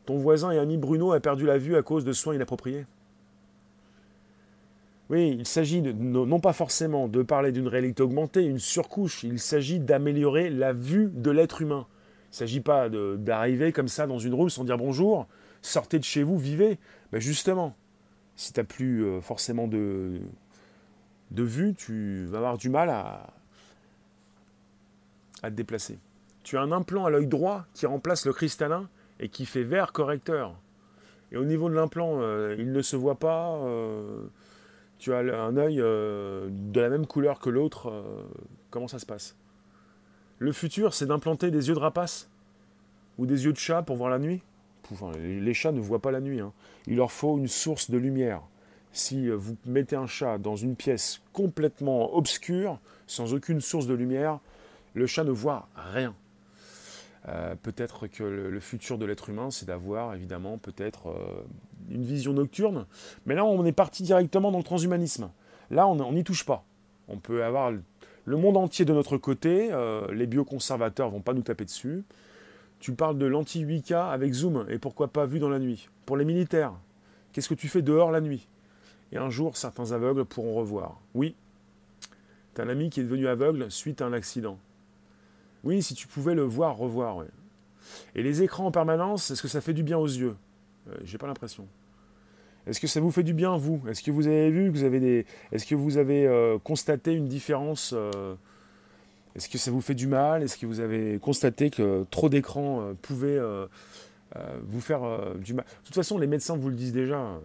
[0.07, 2.85] Ton voisin et ami Bruno a perdu la vue à cause de soins inappropriés.
[5.11, 9.79] Oui, il s'agit non pas forcément de parler d'une réalité augmentée, une surcouche, il s'agit
[9.79, 11.87] d'améliorer la vue de l'être humain.
[12.29, 15.27] Il ne s'agit pas d'arriver comme ça dans une rue sans dire bonjour,
[15.63, 16.79] sortez de chez vous, vivez.
[17.13, 17.75] Ben justement,
[18.37, 20.21] si tu n'as plus euh, forcément de,
[21.31, 23.27] vue, tu vas avoir du mal à,
[25.43, 25.99] te déplacer.
[26.43, 28.89] Tu as un implant à l'œil droit qui remplace le cristallin
[29.21, 30.55] et qui fait vert correcteur.
[31.33, 33.57] Et au niveau de l'implant, euh, il ne se voit pas.
[33.57, 34.23] Euh,
[34.99, 37.93] tu as un œil de la même couleur que l'autre.
[38.71, 39.35] comment ça se passe?
[40.39, 42.29] Le futur, c'est d'implanter des yeux de rapace
[43.19, 44.41] ou des yeux de chat pour voir la nuit?
[45.19, 46.41] Les chats ne voient pas la nuit.
[46.41, 46.53] Hein.
[46.87, 48.43] Il leur faut une source de lumière.
[48.93, 53.95] Si euh, vous mettez un chat dans une pièce complètement obscure, sans aucune source de
[53.95, 54.39] lumière,
[54.95, 56.15] le chat ne voit rien.
[57.29, 61.43] Euh, peut-être que le, futur de l'être humain, c'est d'avoir évidemment peut-être euh,
[61.91, 62.87] une vision nocturne.
[63.27, 65.31] Mais là, on est parti directement dans le transhumanisme.
[65.71, 66.65] Là, on n'y touche pas.
[67.09, 69.71] On peut avoir le monde entier de notre côté.
[70.13, 72.05] Les bioconservateurs vont pas nous taper dessus.
[72.85, 76.27] Tu parles de l'anti-8K avec Zoom, et pourquoi pas vu dans la nuit Pour les
[76.27, 76.75] militaires,
[77.33, 78.47] qu'est-ce que tu fais dehors la nuit?
[79.11, 81.01] Et un jour, certains aveugles pourront revoir.
[81.15, 81.35] Oui,
[82.55, 84.59] tu as un ami qui est devenu aveugle suite à un accident.
[85.63, 87.25] Oui, si tu pouvais le voir, revoir.
[88.15, 90.37] Et les écrans en permanence, est-ce que ça fait du bien aux yeux?
[90.91, 91.67] Euh, J'ai pas l'impression.
[92.67, 93.83] Est-ce que ça vous fait du bien, vous?
[93.89, 95.25] Est-ce que vous avez vu vous avez des.
[95.53, 98.35] Est-ce que vous avez euh, constaté une différence euh,
[99.35, 100.43] Est-ce que ça vous fait du mal?
[100.43, 103.41] Est-ce que vous avez constaté que trop d'écrans pouvait
[104.63, 105.65] vous faire du mal?
[105.65, 107.41] De toute façon, les médecins vous le disent déjà.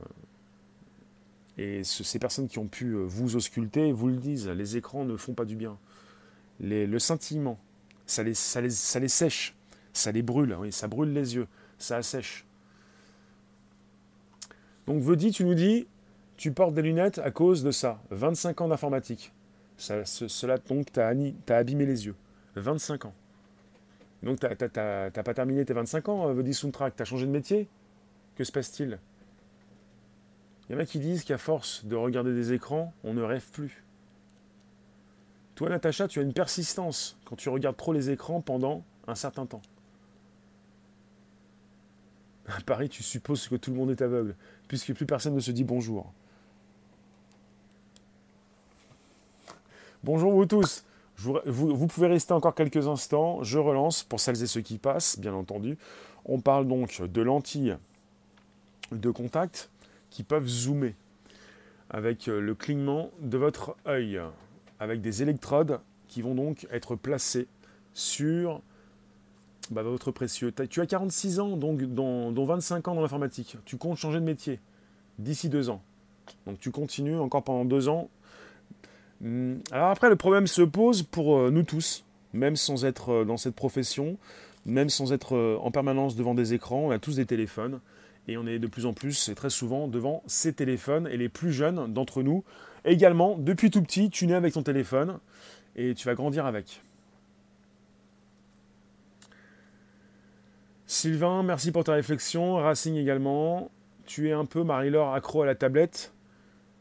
[1.58, 4.48] Et ces personnes qui ont pu vous ausculter vous le disent.
[4.48, 5.78] Les écrans ne font pas du bien.
[6.60, 7.58] le scintillement,
[8.06, 9.56] ça les, sèche,
[9.94, 11.48] ça les brûle, ça brûle les yeux,
[11.78, 12.46] ça assèche.
[14.88, 15.88] Donc Vedi, tu nous dis,
[16.38, 18.02] tu portes des lunettes à cause de ça.
[18.10, 19.32] 25 ans d'informatique.
[19.80, 21.16] Cela donc as
[21.56, 22.16] abîmé les yeux.
[22.56, 23.14] 25 ans.
[24.22, 24.56] Donc t'as
[25.12, 27.68] pas terminé tes 25 ans, Vedi Soundtrack, t'as changé de métier?
[28.36, 29.00] Que se passe-t-il?
[30.70, 33.50] Il y en a qui disent qu'à force de regarder des écrans, on ne rêve
[33.52, 33.84] plus.
[35.56, 39.46] Toi, Natacha, tu as une persistance quand tu regardes trop les écrans pendant un certain
[39.46, 39.62] temps.
[42.48, 44.36] À Paris, tu supposes que tout le monde est aveugle,
[44.68, 46.14] puisque plus personne ne se dit bonjour.
[50.06, 50.86] Bonjour vous tous.
[51.18, 53.44] vous, pouvez rester encore quelques instants.
[53.44, 55.78] Je relance pour celles et ceux qui passent, bien entendu.
[56.24, 57.76] On parle donc de lentilles
[58.94, 59.70] de contact
[60.10, 60.96] qui peuvent zoomer
[61.90, 64.22] avec le clignement de votre œil
[64.80, 67.48] avec des électrodes qui vont donc être placées
[67.94, 68.62] sur
[69.70, 70.54] bah, votre précieux.
[70.70, 73.58] Tu as 46 ans, donc dont, 25 ans dans l'informatique.
[73.66, 74.62] Tu comptes changer de métier
[75.18, 75.82] d'ici deux ans.
[76.46, 78.10] Donc tu continues encore pendant deux ans.
[79.22, 82.04] Hmm, alors après, le problème se pose pour euh, nous tous,
[82.34, 84.18] même sans être euh, dans cette profession,
[84.66, 86.80] même sans être euh, en permanence devant des écrans.
[86.88, 87.80] On a tous des téléphones
[88.28, 91.08] et on est de plus en plus et très souvent devant ces téléphones.
[91.12, 92.44] Et les plus jeunes d'entre nous
[92.86, 95.20] Également, depuis tout petit, tu nais avec ton téléphone
[95.76, 96.82] et tu vas grandir avec.
[100.88, 102.56] Sylvain, merci pour ta réflexion.
[102.56, 103.70] Racing également.
[104.06, 106.12] Tu es un peu, Marie-Laure, accro à la tablette.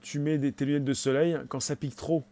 [0.01, 2.25] Tu mets tes lunettes de soleil quand ça pique trop.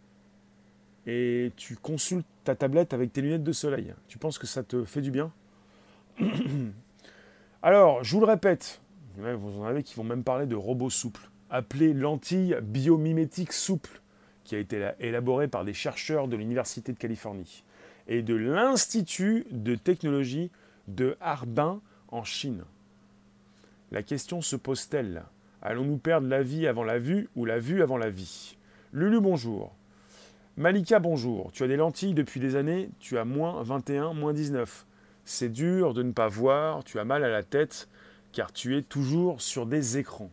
[1.07, 3.94] Et tu consultes ta tablette avec tes lunettes de soleil.
[4.09, 5.33] Tu penses que ça te fait du bien?
[7.62, 8.81] Alors, je vous le répète,
[9.16, 14.00] vous en avez qui vont même parler de robots souples appelée lentille biomimétique souple,
[14.44, 17.64] qui a été élaborée par des chercheurs de l'Université de Californie
[18.09, 20.50] et de l'Institut de technologie
[20.88, 22.64] de Harbin en Chine.
[23.90, 25.24] La question se pose-t-elle?
[25.68, 28.57] Allons-nous perdre la vie avant la vue ou la vue avant la vie?
[28.92, 29.74] Lulu, bonjour.
[30.57, 31.50] Malika, bonjour.
[31.52, 34.87] Tu as des lentilles depuis des années, tu as moins 21, moins 19.
[35.24, 37.88] C'est dur de ne pas voir, tu as mal à la tête,
[38.31, 40.31] car tu es toujours sur des écrans.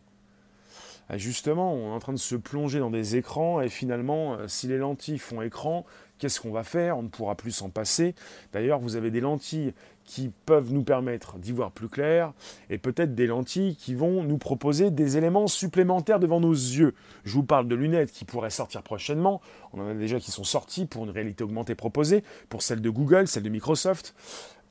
[1.08, 4.46] Ah, justement, on est en train de se plonger dans des écrans et finalement, euh,
[4.46, 5.84] si les lentilles font écran,
[6.20, 6.96] qu'est-ce qu'on va faire?
[6.96, 8.14] On ne pourra plus s'en passer.
[8.52, 12.32] D'ailleurs, vous avez des lentilles qui peuvent nous permettre d'y voir plus clair
[12.68, 16.94] et peut-être des lentilles qui vont nous proposer des éléments supplémentaires devant nos yeux.
[17.24, 19.40] Je vous parle de lunettes qui pourraient sortir prochainement.
[19.72, 22.90] On en a déjà qui sont sorties pour une réalité augmentée proposée, pour celle de
[22.90, 24.14] Google, celle de Microsoft,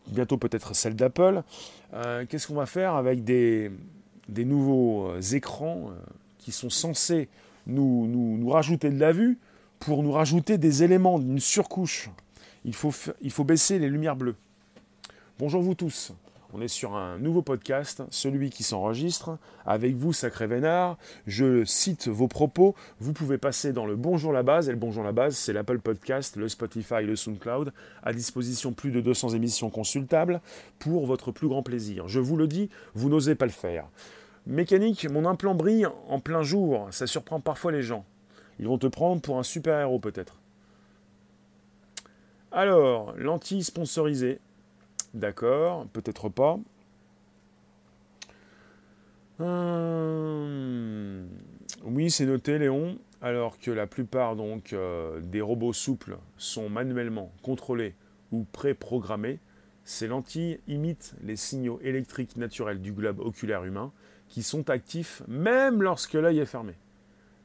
[0.08, 1.42] bientôt peut-être celle d'Apple.
[1.94, 3.72] Euh, qu'est-ce qu'on va faire avec des,
[4.30, 5.90] nouveaux euh, écrans
[6.38, 7.28] qui sont censés
[7.66, 9.40] nous, rajouter de la vue
[9.80, 12.10] pour nous rajouter des éléments d'une surcouche?
[12.66, 14.36] Il faut baisser les lumières bleues.
[15.40, 16.14] Bonjour vous tous.
[16.54, 19.40] On est sur un nouveau podcast, celui qui s'enregistre.
[19.66, 22.76] Avec vous, Sacré Vénard, je cite vos propos.
[23.00, 24.70] Vous pouvez passer dans le Bonjour la base.
[24.70, 27.74] Et le Bonjour la base, c'est l'Apple Podcast, le Spotify, le SoundCloud.
[28.04, 30.40] À disposition plus de 200 émissions consultables
[30.78, 32.08] pour votre plus grand plaisir.
[32.08, 33.88] Je vous le dis, vous n'osez pas le faire.
[34.46, 38.06] Mécanique, mon implant brille en plein jour, ça surprend parfois les gens.
[38.60, 40.36] Ils vont te prendre pour un super-héros peut-être.
[42.52, 44.40] Alors, lentilles sponsorisées.
[45.14, 46.60] D'accord, peut-être pas.
[49.40, 51.28] Hum,
[51.84, 52.98] oui, c'est noté, Léon.
[53.22, 57.96] Alors que la plupart donc euh, des robots souples sont manuellement contrôlés
[58.32, 59.40] ou préprogrammés,
[59.86, 63.92] Ces lentilles imitent les signaux électriques naturels du globe oculaire humain
[64.30, 66.74] qui sont actifs même lorsque l'œil est fermé.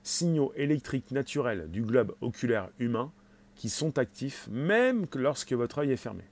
[0.05, 3.13] Signaux électriques naturels du globe oculaire humain
[3.57, 6.25] qui sont actifs même lorsque votre œil est fermé.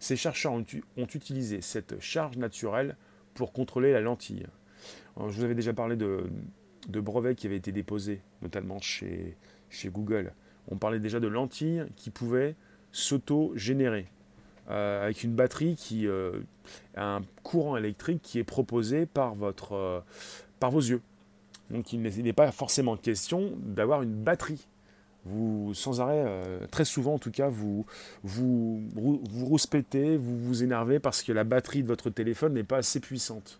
[0.00, 0.64] Ces chercheurs ont,
[0.96, 2.96] utilisé cette charge naturelle
[3.34, 4.46] pour contrôler la lentille.
[5.18, 6.24] je vous avais déjà parlé de,
[6.88, 9.36] brevets qui avaient été déposés, notamment chez,
[9.84, 10.32] Google.
[10.70, 12.56] On parlait déjà de lentilles qui pouvaient
[12.92, 14.06] s'auto-générer.
[14.70, 16.32] Euh, avec une batterie qui euh,
[16.96, 20.00] a un courant électrique qui est proposé par, votre, euh,
[20.60, 21.02] par vos yeux.
[21.70, 24.64] Donc il n'est pas forcément question d'avoir une batterie.
[25.26, 26.24] Vous, sans arrêt,
[26.70, 27.84] très souvent en tout cas, vous
[28.22, 32.78] vous, vous rouspétez, vous vous énervez parce que la batterie de votre téléphone n'est pas
[32.78, 33.58] assez puissante.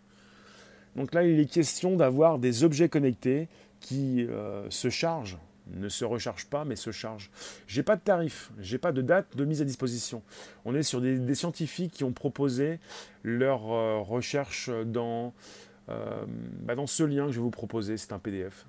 [0.96, 3.48] Donc là, il est question d'avoir des objets connectés
[3.80, 4.26] qui
[4.70, 5.38] se chargent
[5.74, 7.30] ne se recharge pas mais se charge.
[7.66, 10.22] J'ai pas de tarif, j'ai pas de date de mise à disposition.
[10.64, 12.78] On est sur des, scientifiques qui ont proposé
[13.22, 15.32] leur euh, recherche dans,
[15.88, 16.24] euh,
[16.62, 18.66] bah, dans ce lien que je vais vous proposer, c'est un PDF.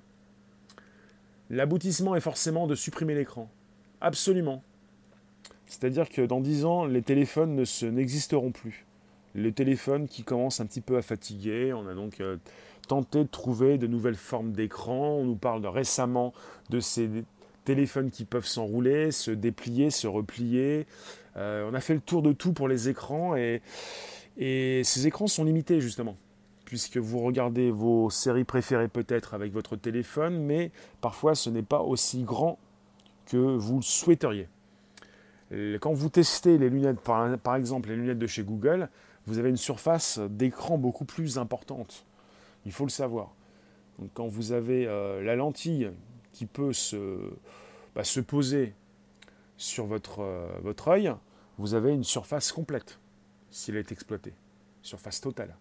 [1.52, 3.50] L'aboutissement est forcément de supprimer l'écran.
[4.00, 4.62] Absolument.
[5.66, 8.86] C'est-à-dire que dans 10 ans, les téléphones ne n'existeront plus.
[9.34, 12.38] Les téléphones qui commencent un petit peu à fatiguer, on a donc euh,
[12.88, 15.18] tenter de trouver de nouvelles formes d'écran.
[15.18, 16.32] On nous parle récemment
[16.70, 17.10] de ces
[17.66, 20.86] téléphones qui peuvent s'enrouler, se déplier, se replier.
[21.36, 23.60] Euh, on a fait le tour de tout pour les écrans et
[24.38, 26.16] ces écrans sont limités justement
[26.72, 30.70] puisque vous regardez vos séries préférées peut-être avec votre téléphone, mais
[31.02, 32.58] parfois ce n'est pas aussi grand
[33.26, 34.48] que vous le souhaiteriez.
[35.82, 38.88] Quand vous testez les lunettes, par exemple les lunettes de chez Google,
[39.26, 42.06] vous avez une surface d'écran beaucoup plus importante.
[42.64, 43.34] Il faut le savoir.
[44.14, 45.90] Quand vous avez euh, la lentille
[46.32, 47.18] qui peut se,
[47.94, 48.72] bah, se poser
[49.58, 51.12] sur votre, euh, votre œil,
[51.58, 52.98] vous avez une surface complète,
[53.50, 54.32] s'il est exploité,
[54.82, 55.54] surface totale.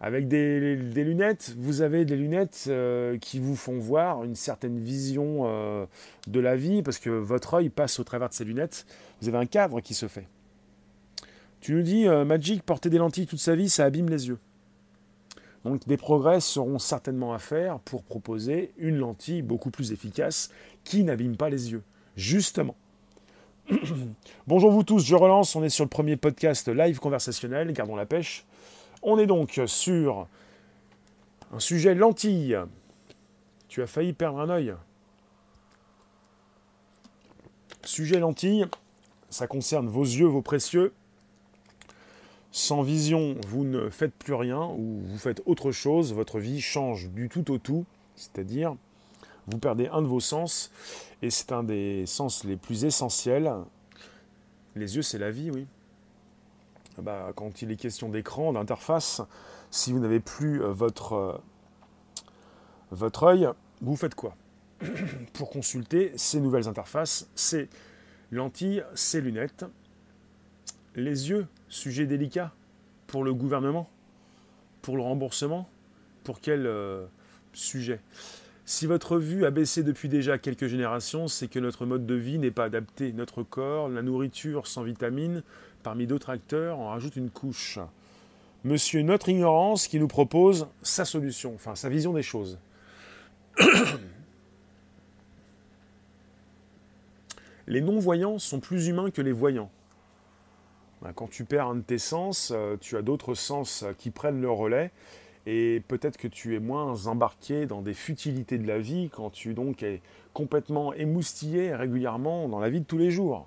[0.00, 5.44] Avec des, lunettes, vous avez des lunettes euh, qui vous font voir une certaine vision
[6.26, 8.86] de la vie, parce que votre œil passe au travers de ces lunettes,
[9.20, 10.26] vous avez un cadre qui se fait.
[11.60, 14.38] Tu nous dis, Magic, porter des lentilles toute sa vie, ça abîme les yeux.
[15.64, 20.50] Donc des progrès seront certainement à faire pour proposer une lentille beaucoup plus efficace
[20.84, 21.82] qui n'abîme pas les yeux.
[22.16, 22.74] Justement.
[24.46, 28.06] Bonjour vous tous, je relance, on est sur le premier podcast live conversationnel, gardons la
[28.06, 28.46] pêche.
[29.02, 30.26] On est donc sur
[31.52, 32.58] un sujet lentille.
[33.68, 34.74] Tu as failli perdre un œil.
[37.84, 38.66] Sujet lentille,
[39.30, 40.92] ça concerne vos yeux, vos précieux.
[42.50, 47.08] Sans vision, vous ne faites plus rien ou vous faites autre chose, votre vie change
[47.08, 47.84] du tout au tout,
[48.16, 48.74] c'est-à-dire
[49.46, 50.70] vous perdez un de vos sens
[51.22, 53.50] et c'est un des sens les plus essentiels.
[54.76, 55.66] Les yeux, c'est la vie, oui.
[56.96, 59.22] Ah bah, quand il est question d'écran, d'interface,
[59.70, 61.38] si vous n'avez plus euh, votre, euh,
[62.90, 63.48] votre œil,
[63.80, 64.34] vous faites quoi?
[65.34, 67.68] Pour consulter ces nouvelles interfaces, ces
[68.30, 69.64] lentilles, ces lunettes,
[70.94, 72.52] les yeux, sujet délicat
[73.06, 73.88] pour le gouvernement,
[74.82, 75.68] pour le remboursement,
[76.24, 77.06] pour quel euh,
[77.52, 78.00] sujet?
[78.66, 82.38] Si votre vue a baissé depuis déjà quelques générations, c'est que notre mode de vie
[82.38, 83.12] n'est pas adapté.
[83.14, 85.42] Notre corps, la nourriture sans vitamines,
[85.82, 87.78] parmi d'autres acteurs, en rajoute une couche.
[88.64, 92.58] Monsieur Notre Ignorance qui nous propose sa solution, enfin sa vision des choses.
[97.66, 99.70] les non-voyants sont plus humains que les voyants.
[101.02, 104.40] Ben, quand tu perds un de tes sens, euh, tu as d'autres sens qui prennent
[104.40, 104.90] le relais
[105.46, 109.54] et peut-être que tu es moins embarqué dans des futilités de la vie quand tu
[109.54, 110.02] donc es
[110.34, 113.46] complètement émoustillé régulièrement dans la vie de tous les jours.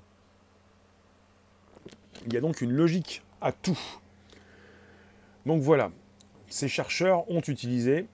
[2.25, 3.79] Il y a donc une logique à tout.
[5.45, 5.91] Donc voilà,
[6.49, 8.05] ces chercheurs ont utilisé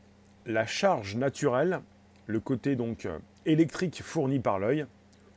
[0.46, 1.82] la charge naturelle,
[2.26, 4.86] le côté donc euh, électrique fourni par l'œil,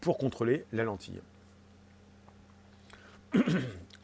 [0.00, 1.20] pour contrôler la lentille.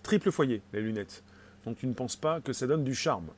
[0.03, 1.23] Triple foyer, les lunettes.
[1.65, 3.29] Donc tu ne penses pas que ça donne du charme.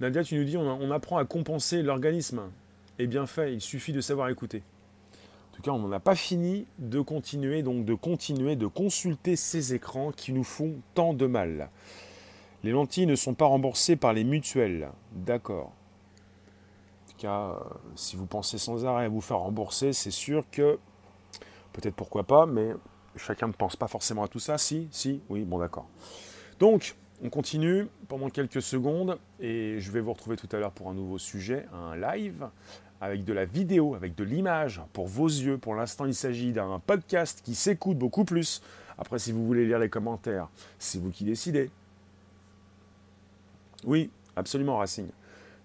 [0.00, 2.42] Nadia, tu nous dis, on, apprend à compenser l'organisme.
[3.00, 4.62] Eh bien fait, il suffit de savoir écouter.
[5.58, 9.74] En tout cas, on n'a pas fini de continuer, donc de continuer de consulter ces
[9.74, 11.68] écrans qui nous font tant de mal.
[12.62, 14.88] Les lentilles ne sont pas remboursées par les mutuelles.
[15.10, 15.72] D'accord.
[17.06, 17.54] En tout cas, euh,
[17.96, 20.78] si vous pensez sans arrêt à vous faire rembourser, c'est sûr que,
[21.72, 22.70] peut-être pourquoi pas, mais
[23.16, 24.58] chacun ne pense pas forcément à tout ça.
[24.58, 25.88] Si, si, oui, bon d'accord.
[26.60, 26.94] Donc,
[27.24, 30.94] on continue pendant quelques secondes et je vais vous retrouver tout à l'heure pour un
[30.94, 32.46] nouveau sujet, un live
[33.00, 35.58] avec de la vidéo, avec de l'image pour vos yeux.
[35.58, 38.62] Pour l'instant, il s'agit d'un podcast qui s'écoute beaucoup plus
[38.98, 41.70] Après, si vous voulez lire les commentaires, c'est vous qui décidez.
[43.84, 45.08] Oui, absolument, Racing.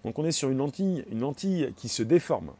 [0.04, 2.52] Donc on est sur une lentille, une lentille qui se déforme.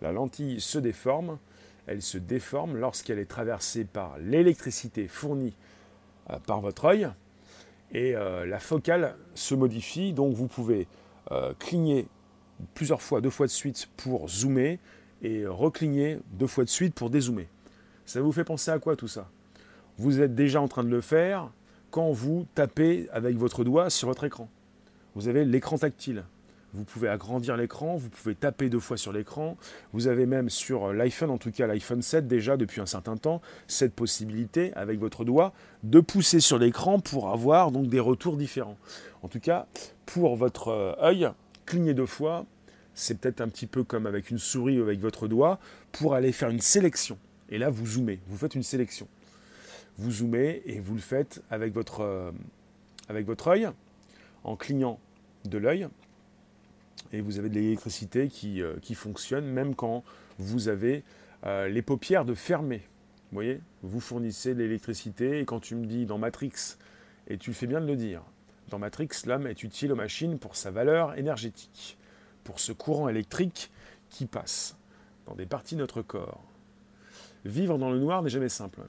[0.00, 1.38] La lentille se déforme,
[1.86, 5.54] elle se déforme lorsqu'elle est traversée par l'électricité fournie
[6.30, 7.08] euh, par votre œil,
[7.92, 10.86] et euh, la focale se modifie, donc vous pouvez
[11.32, 12.06] euh, cligner
[12.74, 14.78] plusieurs fois, deux fois de suite pour zoomer,
[15.22, 17.48] et recligner deux fois de suite pour dézoomer.
[18.06, 19.28] Ça vous fait penser à quoi tout ça?
[19.98, 21.50] Vous êtes déjà en train de le faire
[21.90, 24.48] quand vous tapez avec votre doigt sur votre écran.
[25.14, 26.24] Vous avez l'écran tactile.
[26.74, 29.56] Vous pouvez agrandir l'écran, vous pouvez taper deux fois sur l'écran.
[29.94, 33.40] Vous avez même sur l'iPhone, en tout cas l'iPhone 7 déjà depuis un certain temps,
[33.66, 38.76] cette possibilité avec votre doigt de pousser sur l'écran pour avoir donc des retours différents.
[39.22, 39.66] En tout cas,
[40.04, 41.28] pour votre euh, œil,
[41.68, 42.46] cligner deux fois,
[42.94, 45.60] c'est peut-être un petit peu comme avec une souris ou avec votre doigt
[45.92, 47.18] pour aller faire une sélection.
[47.50, 49.06] Et là, vous zoomez, vous faites une sélection.
[49.98, 52.30] Vous zoomez et vous le faites avec votre, euh,
[53.10, 53.68] œil
[54.44, 54.98] en clignant
[55.44, 55.88] de l'œil
[57.12, 60.04] et vous avez de l'électricité qui, euh, fonctionne même quand
[60.38, 61.04] vous avez
[61.44, 62.78] euh, les paupières de fermer.
[63.30, 66.76] Vous voyez Vous fournissez l'électricité et quand tu me dis dans Matrix,
[67.28, 68.22] et tu fais bien de le dire,
[68.70, 71.96] dans Matrix, l'homme est utile aux machines pour sa valeur énergétique,
[72.44, 73.70] pour ce courant électrique
[74.10, 74.76] qui passe
[75.26, 76.42] dans des parties de notre corps.
[77.44, 78.80] Vivre dans le noir n'est jamais simple.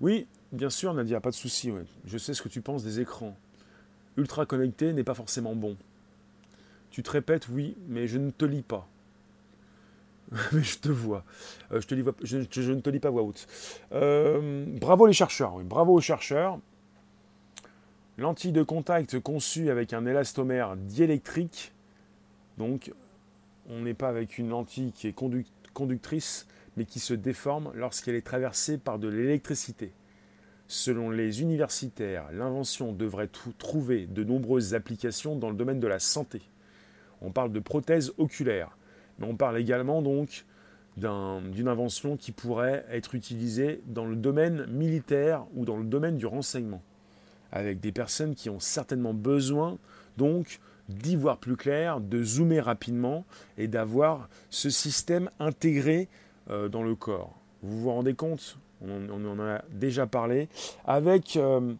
[0.00, 1.72] Oui, bien sûr, Nadia, pas de souci.
[2.06, 3.36] Je sais ce que tu penses des écrans
[4.16, 5.76] ultra connecté n'est pas forcément bon.
[6.90, 8.86] Tu te répètes, oui, mais je ne te lis pas.
[10.52, 11.24] mais je te vois.
[11.72, 13.46] Euh, je, ne te lis pas voix haute.
[13.92, 16.58] Euh, bravo les chercheurs, oui, bravo aux chercheurs.
[18.16, 21.72] Lentille de contact conçue avec un élastomère diélectrique.
[22.58, 22.92] Donc,
[23.68, 25.16] on n'est pas avec une lentille qui est
[25.72, 26.46] conductrice,
[26.76, 29.92] mais qui se déforme lorsqu'elle est traversée par de l'électricité.
[30.68, 36.40] Selon les universitaires, l'invention devrait trouver de nombreuses applications dans le domaine de la santé.
[37.20, 38.78] On parle de prothèses oculaires,
[39.18, 40.44] mais on parle également donc
[40.96, 46.26] d'une invention qui pourrait être utilisée dans le domaine militaire ou dans le domaine du
[46.26, 46.82] renseignement,
[47.54, 49.78] avec des personnes qui ont certainement besoin
[50.18, 53.24] donc d'y voir plus clair, de zoomer rapidement
[53.56, 56.08] et d'avoir ce système intégré
[56.50, 57.32] euh, dans le corps.
[57.62, 58.58] Vous vous rendez compte?
[58.86, 60.48] On, en a déjà parlé,
[60.84, 61.72] avec euh,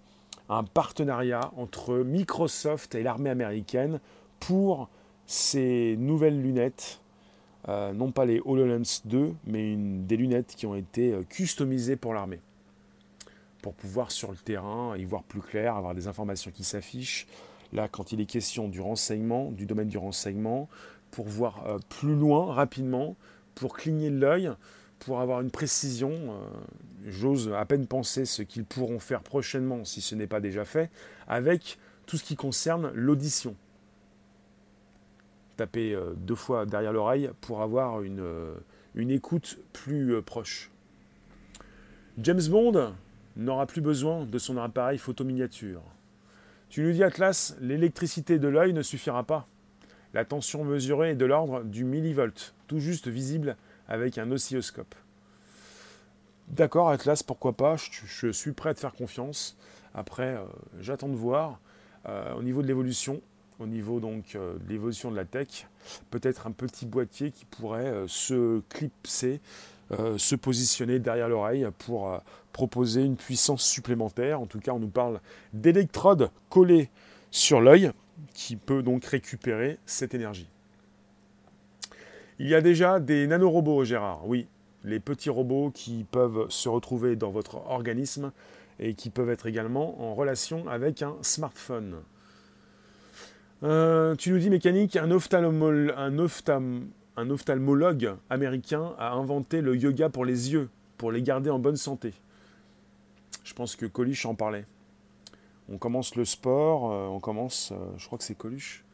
[0.48, 4.00] un partenariat entre Microsoft et l'armée américaine
[4.40, 4.88] pour
[5.26, 7.00] ces nouvelles lunettes,
[7.68, 12.40] euh, non pas les HoloLens 2, mais des lunettes qui ont été customisées pour l'armée,
[13.64, 17.26] pour pouvoir sur le terrain y voir plus clair, avoir des informations qui s'affichent.
[17.72, 20.68] Là, quand il est question du renseignement, du domaine du renseignement,
[21.10, 23.16] pour voir plus loin rapidement,
[23.54, 24.52] pour cligner l'œil,
[24.98, 26.40] pour avoir une précision, euh,
[27.06, 30.90] j'ose à peine penser ce qu'ils pourront faire prochainement, si ce n'est pas déjà fait,
[31.26, 33.56] avec tout ce qui concerne l'audition.
[35.56, 38.54] Taper euh, deux fois derrière l'oreille pour avoir une, euh,
[38.94, 40.70] une écoute plus proche.
[42.18, 42.92] James Bond
[43.36, 45.82] n'aura plus besoin de son appareil photo miniature.
[46.68, 49.46] Tu nous dis Atlas, l'électricité de l'œil ne suffira pas.
[50.12, 53.56] La tension mesurée est de l'ordre du millivolt, tout juste visible
[53.88, 54.94] avec un oscilloscope.
[56.48, 59.56] D'accord, Atlas, pourquoi pas, je, suis prêt à te faire confiance.
[59.94, 60.44] Après, euh,
[60.80, 61.58] j'attends de voir
[62.06, 63.20] euh, au niveau de l'évolution,
[63.60, 65.66] au niveau donc euh, de l'évolution de la tech,
[66.10, 69.40] peut-être un petit boîtier qui pourrait se clipser,
[70.16, 72.18] se positionner derrière l'oreille pour
[72.52, 74.40] proposer une puissance supplémentaire.
[74.40, 75.20] En tout cas, on nous parle
[75.52, 76.88] d'électrodes collées
[77.30, 77.92] sur l'œil
[78.32, 80.48] qui peut donc récupérer cette énergie.
[82.38, 84.46] Il y a déjà des nanorobots, Gérard, oui,
[84.84, 88.32] les petits robots qui peuvent se retrouver dans votre organisme
[88.80, 91.96] et qui peuvent être également en relation avec un smartphone.
[93.64, 95.94] Euh, tu nous dis mécanique, un, ophtalmologue
[98.28, 102.12] américain a inventé le yoga pour les yeux, pour les garder en bonne santé.
[103.42, 104.66] Je pense que Coluche en parlait.
[105.70, 108.84] On commence le sport, euh, on commence, euh, je crois que c'est Coluche.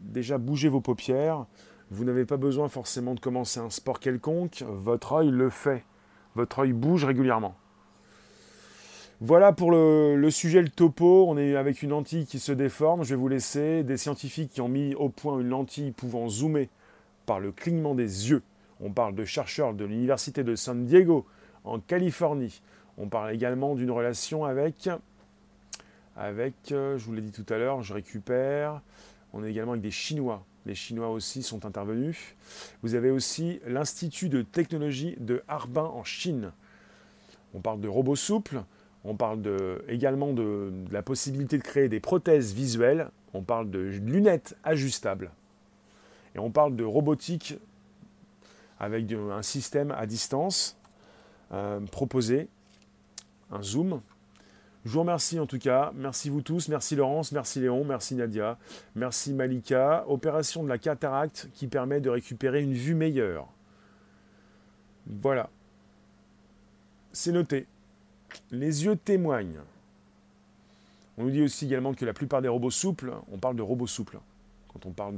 [0.00, 1.44] déjà bougez vos paupières,
[1.90, 5.84] vous n'avez pas besoin forcément de commencer un sport quelconque, votre œil le fait.
[6.34, 7.54] Votre œil bouge régulièrement.
[9.24, 11.26] Voilà pour le, sujet, le topo.
[11.28, 13.04] On est avec une lentille qui se déforme.
[13.04, 16.68] Je vais vous laisser des scientifiques qui ont mis au point une lentille pouvant zoomer
[17.24, 18.42] par le clignement des yeux.
[18.80, 21.24] On parle de chercheurs de l'Université de San Diego
[21.62, 22.62] en Californie.
[22.98, 24.88] On parle également d'une relation avec,
[26.16, 28.80] avec, euh, je vous l'ai dit tout à l'heure, je récupère,
[29.32, 30.44] On est également avec des Chinois.
[30.66, 32.18] Les Chinois aussi sont intervenus.
[32.82, 36.50] Vous avez aussi l'Institut de technologie de Harbin en Chine.
[37.54, 38.64] On parle de robots souples.
[39.04, 39.42] On parle
[39.88, 43.08] également de, la possibilité de créer des prothèses visuelles.
[43.34, 45.30] On parle de lunettes ajustables.
[46.34, 47.56] Et on parle de robotique
[48.78, 50.76] avec un système à distance
[51.52, 52.48] euh, proposé,
[53.50, 54.00] un zoom,
[54.84, 55.92] je vous remercie en tout cas.
[55.94, 56.68] Merci vous tous.
[56.68, 58.58] Merci Laurence, merci Léon, merci Nadia,
[58.96, 60.04] merci Malika.
[60.08, 63.46] Opération de la cataracte qui permet de récupérer une vue meilleure.
[65.06, 65.50] Voilà.
[67.12, 67.66] C'est noté.
[68.50, 69.60] Les yeux témoignent.
[71.18, 73.86] On nous dit aussi également que la plupart des robots souples, on parle de robots
[73.86, 74.18] souples.
[74.72, 75.14] Quand on parle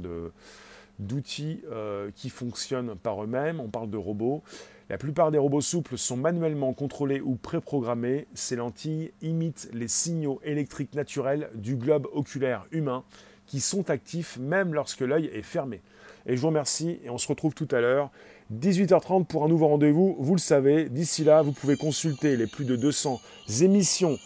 [0.99, 4.43] d'outils euh, qui fonctionnent par eux-mêmes, on parle de robots.
[4.89, 8.27] La plupart des robots souples sont manuellement contrôlés ou préprogrammés.
[8.35, 13.03] Ces lentilles imitent les signaux électriques naturels du globe oculaire humain
[13.47, 15.81] qui sont actifs même lorsque l'œil est fermé.
[16.27, 18.11] Et je vous remercie et on se retrouve tout à l'heure.
[18.53, 20.15] 18h30 pour un nouveau rendez-vous.
[20.19, 23.19] Vous le savez, d'ici là, vous pouvez consulter les plus de 200
[23.61, 24.17] émissions,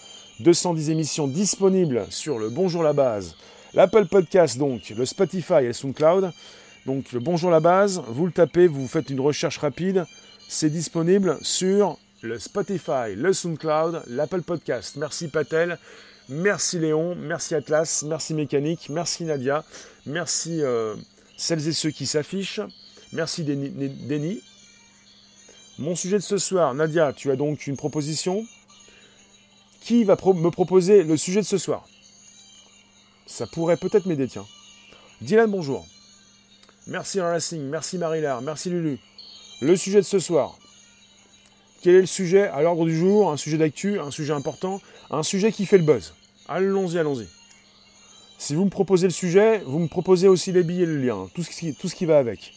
[0.42, 3.36] 210 émissions disponibles sur le Bonjour la base,
[3.74, 6.32] l'Apple Podcast donc, le Spotify et le SoundCloud.
[6.86, 10.06] Donc le Bonjour la base, vous le tapez, vous faites une recherche rapide
[10.50, 14.96] c'est disponible sur le Spotify, le SoundCloud, l'Apple Podcast.
[14.98, 15.78] Merci Patel,
[16.28, 19.64] merci Léon, merci Atlas, merci Mécanique, merci Nadia,
[20.08, 20.96] merci euh,
[21.38, 22.62] celles et ceux qui s'affichent,
[23.14, 24.42] merci Denis.
[25.78, 28.46] Mon sujet de ce soir, Nadia, tu as donc une proposition
[29.82, 31.88] Qui va me proposer le sujet de ce soir?
[33.26, 34.46] Ça pourrait peut-être m'aider, tiens.
[35.22, 35.86] Dylan, bonjour.
[36.88, 39.00] Merci Racing, merci Marilard, merci Lulu.
[39.62, 40.58] Le sujet de ce soir.
[41.82, 43.32] Quel est le sujet à l'ordre du jour?
[43.32, 44.82] Un sujet d'actu, un sujet important,
[45.12, 46.14] un sujet qui fait le buzz.
[46.48, 47.28] Allons-y, allons-y.
[48.38, 51.30] Si vous me proposez le sujet, vous me proposez aussi les billets et le lien,
[51.36, 52.54] tout ce qui, tout ce qui va avec.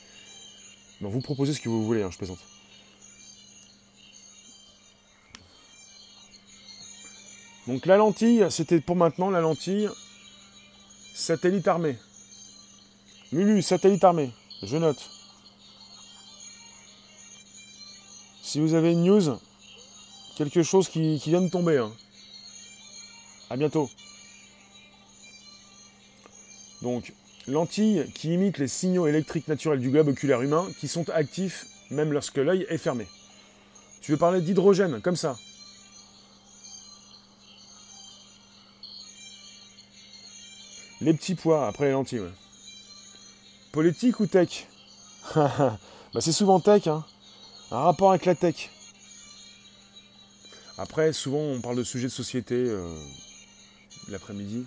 [1.10, 2.38] Vous proposez ce que vous voulez, hein, je plaisante.
[7.66, 9.88] Donc la lentille, c'était pour maintenant la lentille
[11.14, 11.96] satellite armé.
[13.32, 14.30] Lulu, satellite armé,
[14.62, 15.10] je note.
[18.42, 19.38] Si vous avez une news,
[20.36, 21.78] quelque chose qui, vient de tomber.
[21.78, 21.92] Hein.
[23.50, 23.90] À bientôt.
[26.82, 27.12] Donc,
[27.46, 32.12] lentilles qui imitent les signaux électriques naturels du globe oculaire humain qui sont actifs même
[32.12, 33.06] lorsque l'œil est fermé.
[34.00, 35.36] Tu veux parler d'hydrogène, comme ça.
[41.00, 42.22] Les petits pois après les lentilles,
[43.72, 44.68] Politique ou tech?
[45.34, 47.04] Bah, C'est souvent tech, hein.
[47.70, 48.68] Un rapport avec la tech.
[50.76, 52.86] Après, souvent, on parle de sujets de société euh,
[54.08, 54.66] l'après-midi.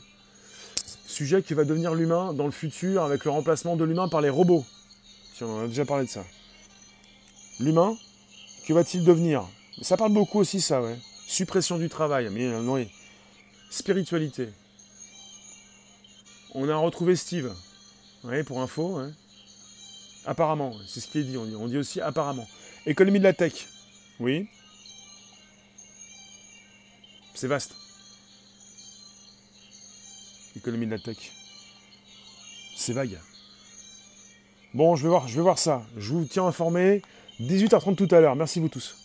[1.16, 4.30] Sujet qui va devenir l'humain dans le futur avec le remplacement de l'humain par les
[4.30, 4.66] robots.
[5.40, 6.26] On en a déjà parlé de ça.
[7.62, 7.96] L'humain,
[8.68, 9.48] que va-t-il devenir?
[9.82, 10.98] Ça parle beaucoup aussi, ça, ouais.
[11.26, 12.90] Suppression du travail, mais euh, non, oui.
[13.70, 14.50] Spiritualité.
[16.54, 17.54] On a retrouvé Steve.
[18.26, 19.00] Oui, pour info.
[20.26, 21.38] Apparemment, c'est ce qui est dit.
[21.38, 22.46] On dit aussi apparemment.
[22.86, 23.70] Économie de la tech.
[24.20, 24.50] Oui.
[27.36, 27.74] C'est vaste.
[30.56, 31.32] Économie de la tech.
[32.76, 33.20] C'est vague.
[34.74, 35.84] Bon, je vais voir, je vais voir ça.
[35.98, 37.02] Je vous tiens informé.
[37.40, 38.36] 18h30 tout à l'heure.
[38.36, 38.96] Merci vous tous.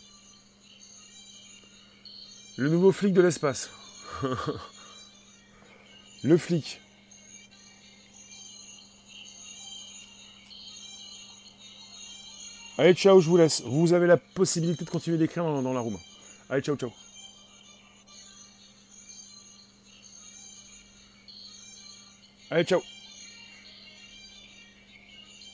[2.56, 3.70] Le nouveau flic de l'espace.
[6.22, 6.80] Le flic.
[12.76, 13.62] Allez, ciao, je vous laisse.
[13.66, 15.98] Vous avez la possibilité de continuer d'écrire dans, la room.
[16.48, 16.90] Allez, ciao, ciao.
[22.50, 22.82] Allez, ciao.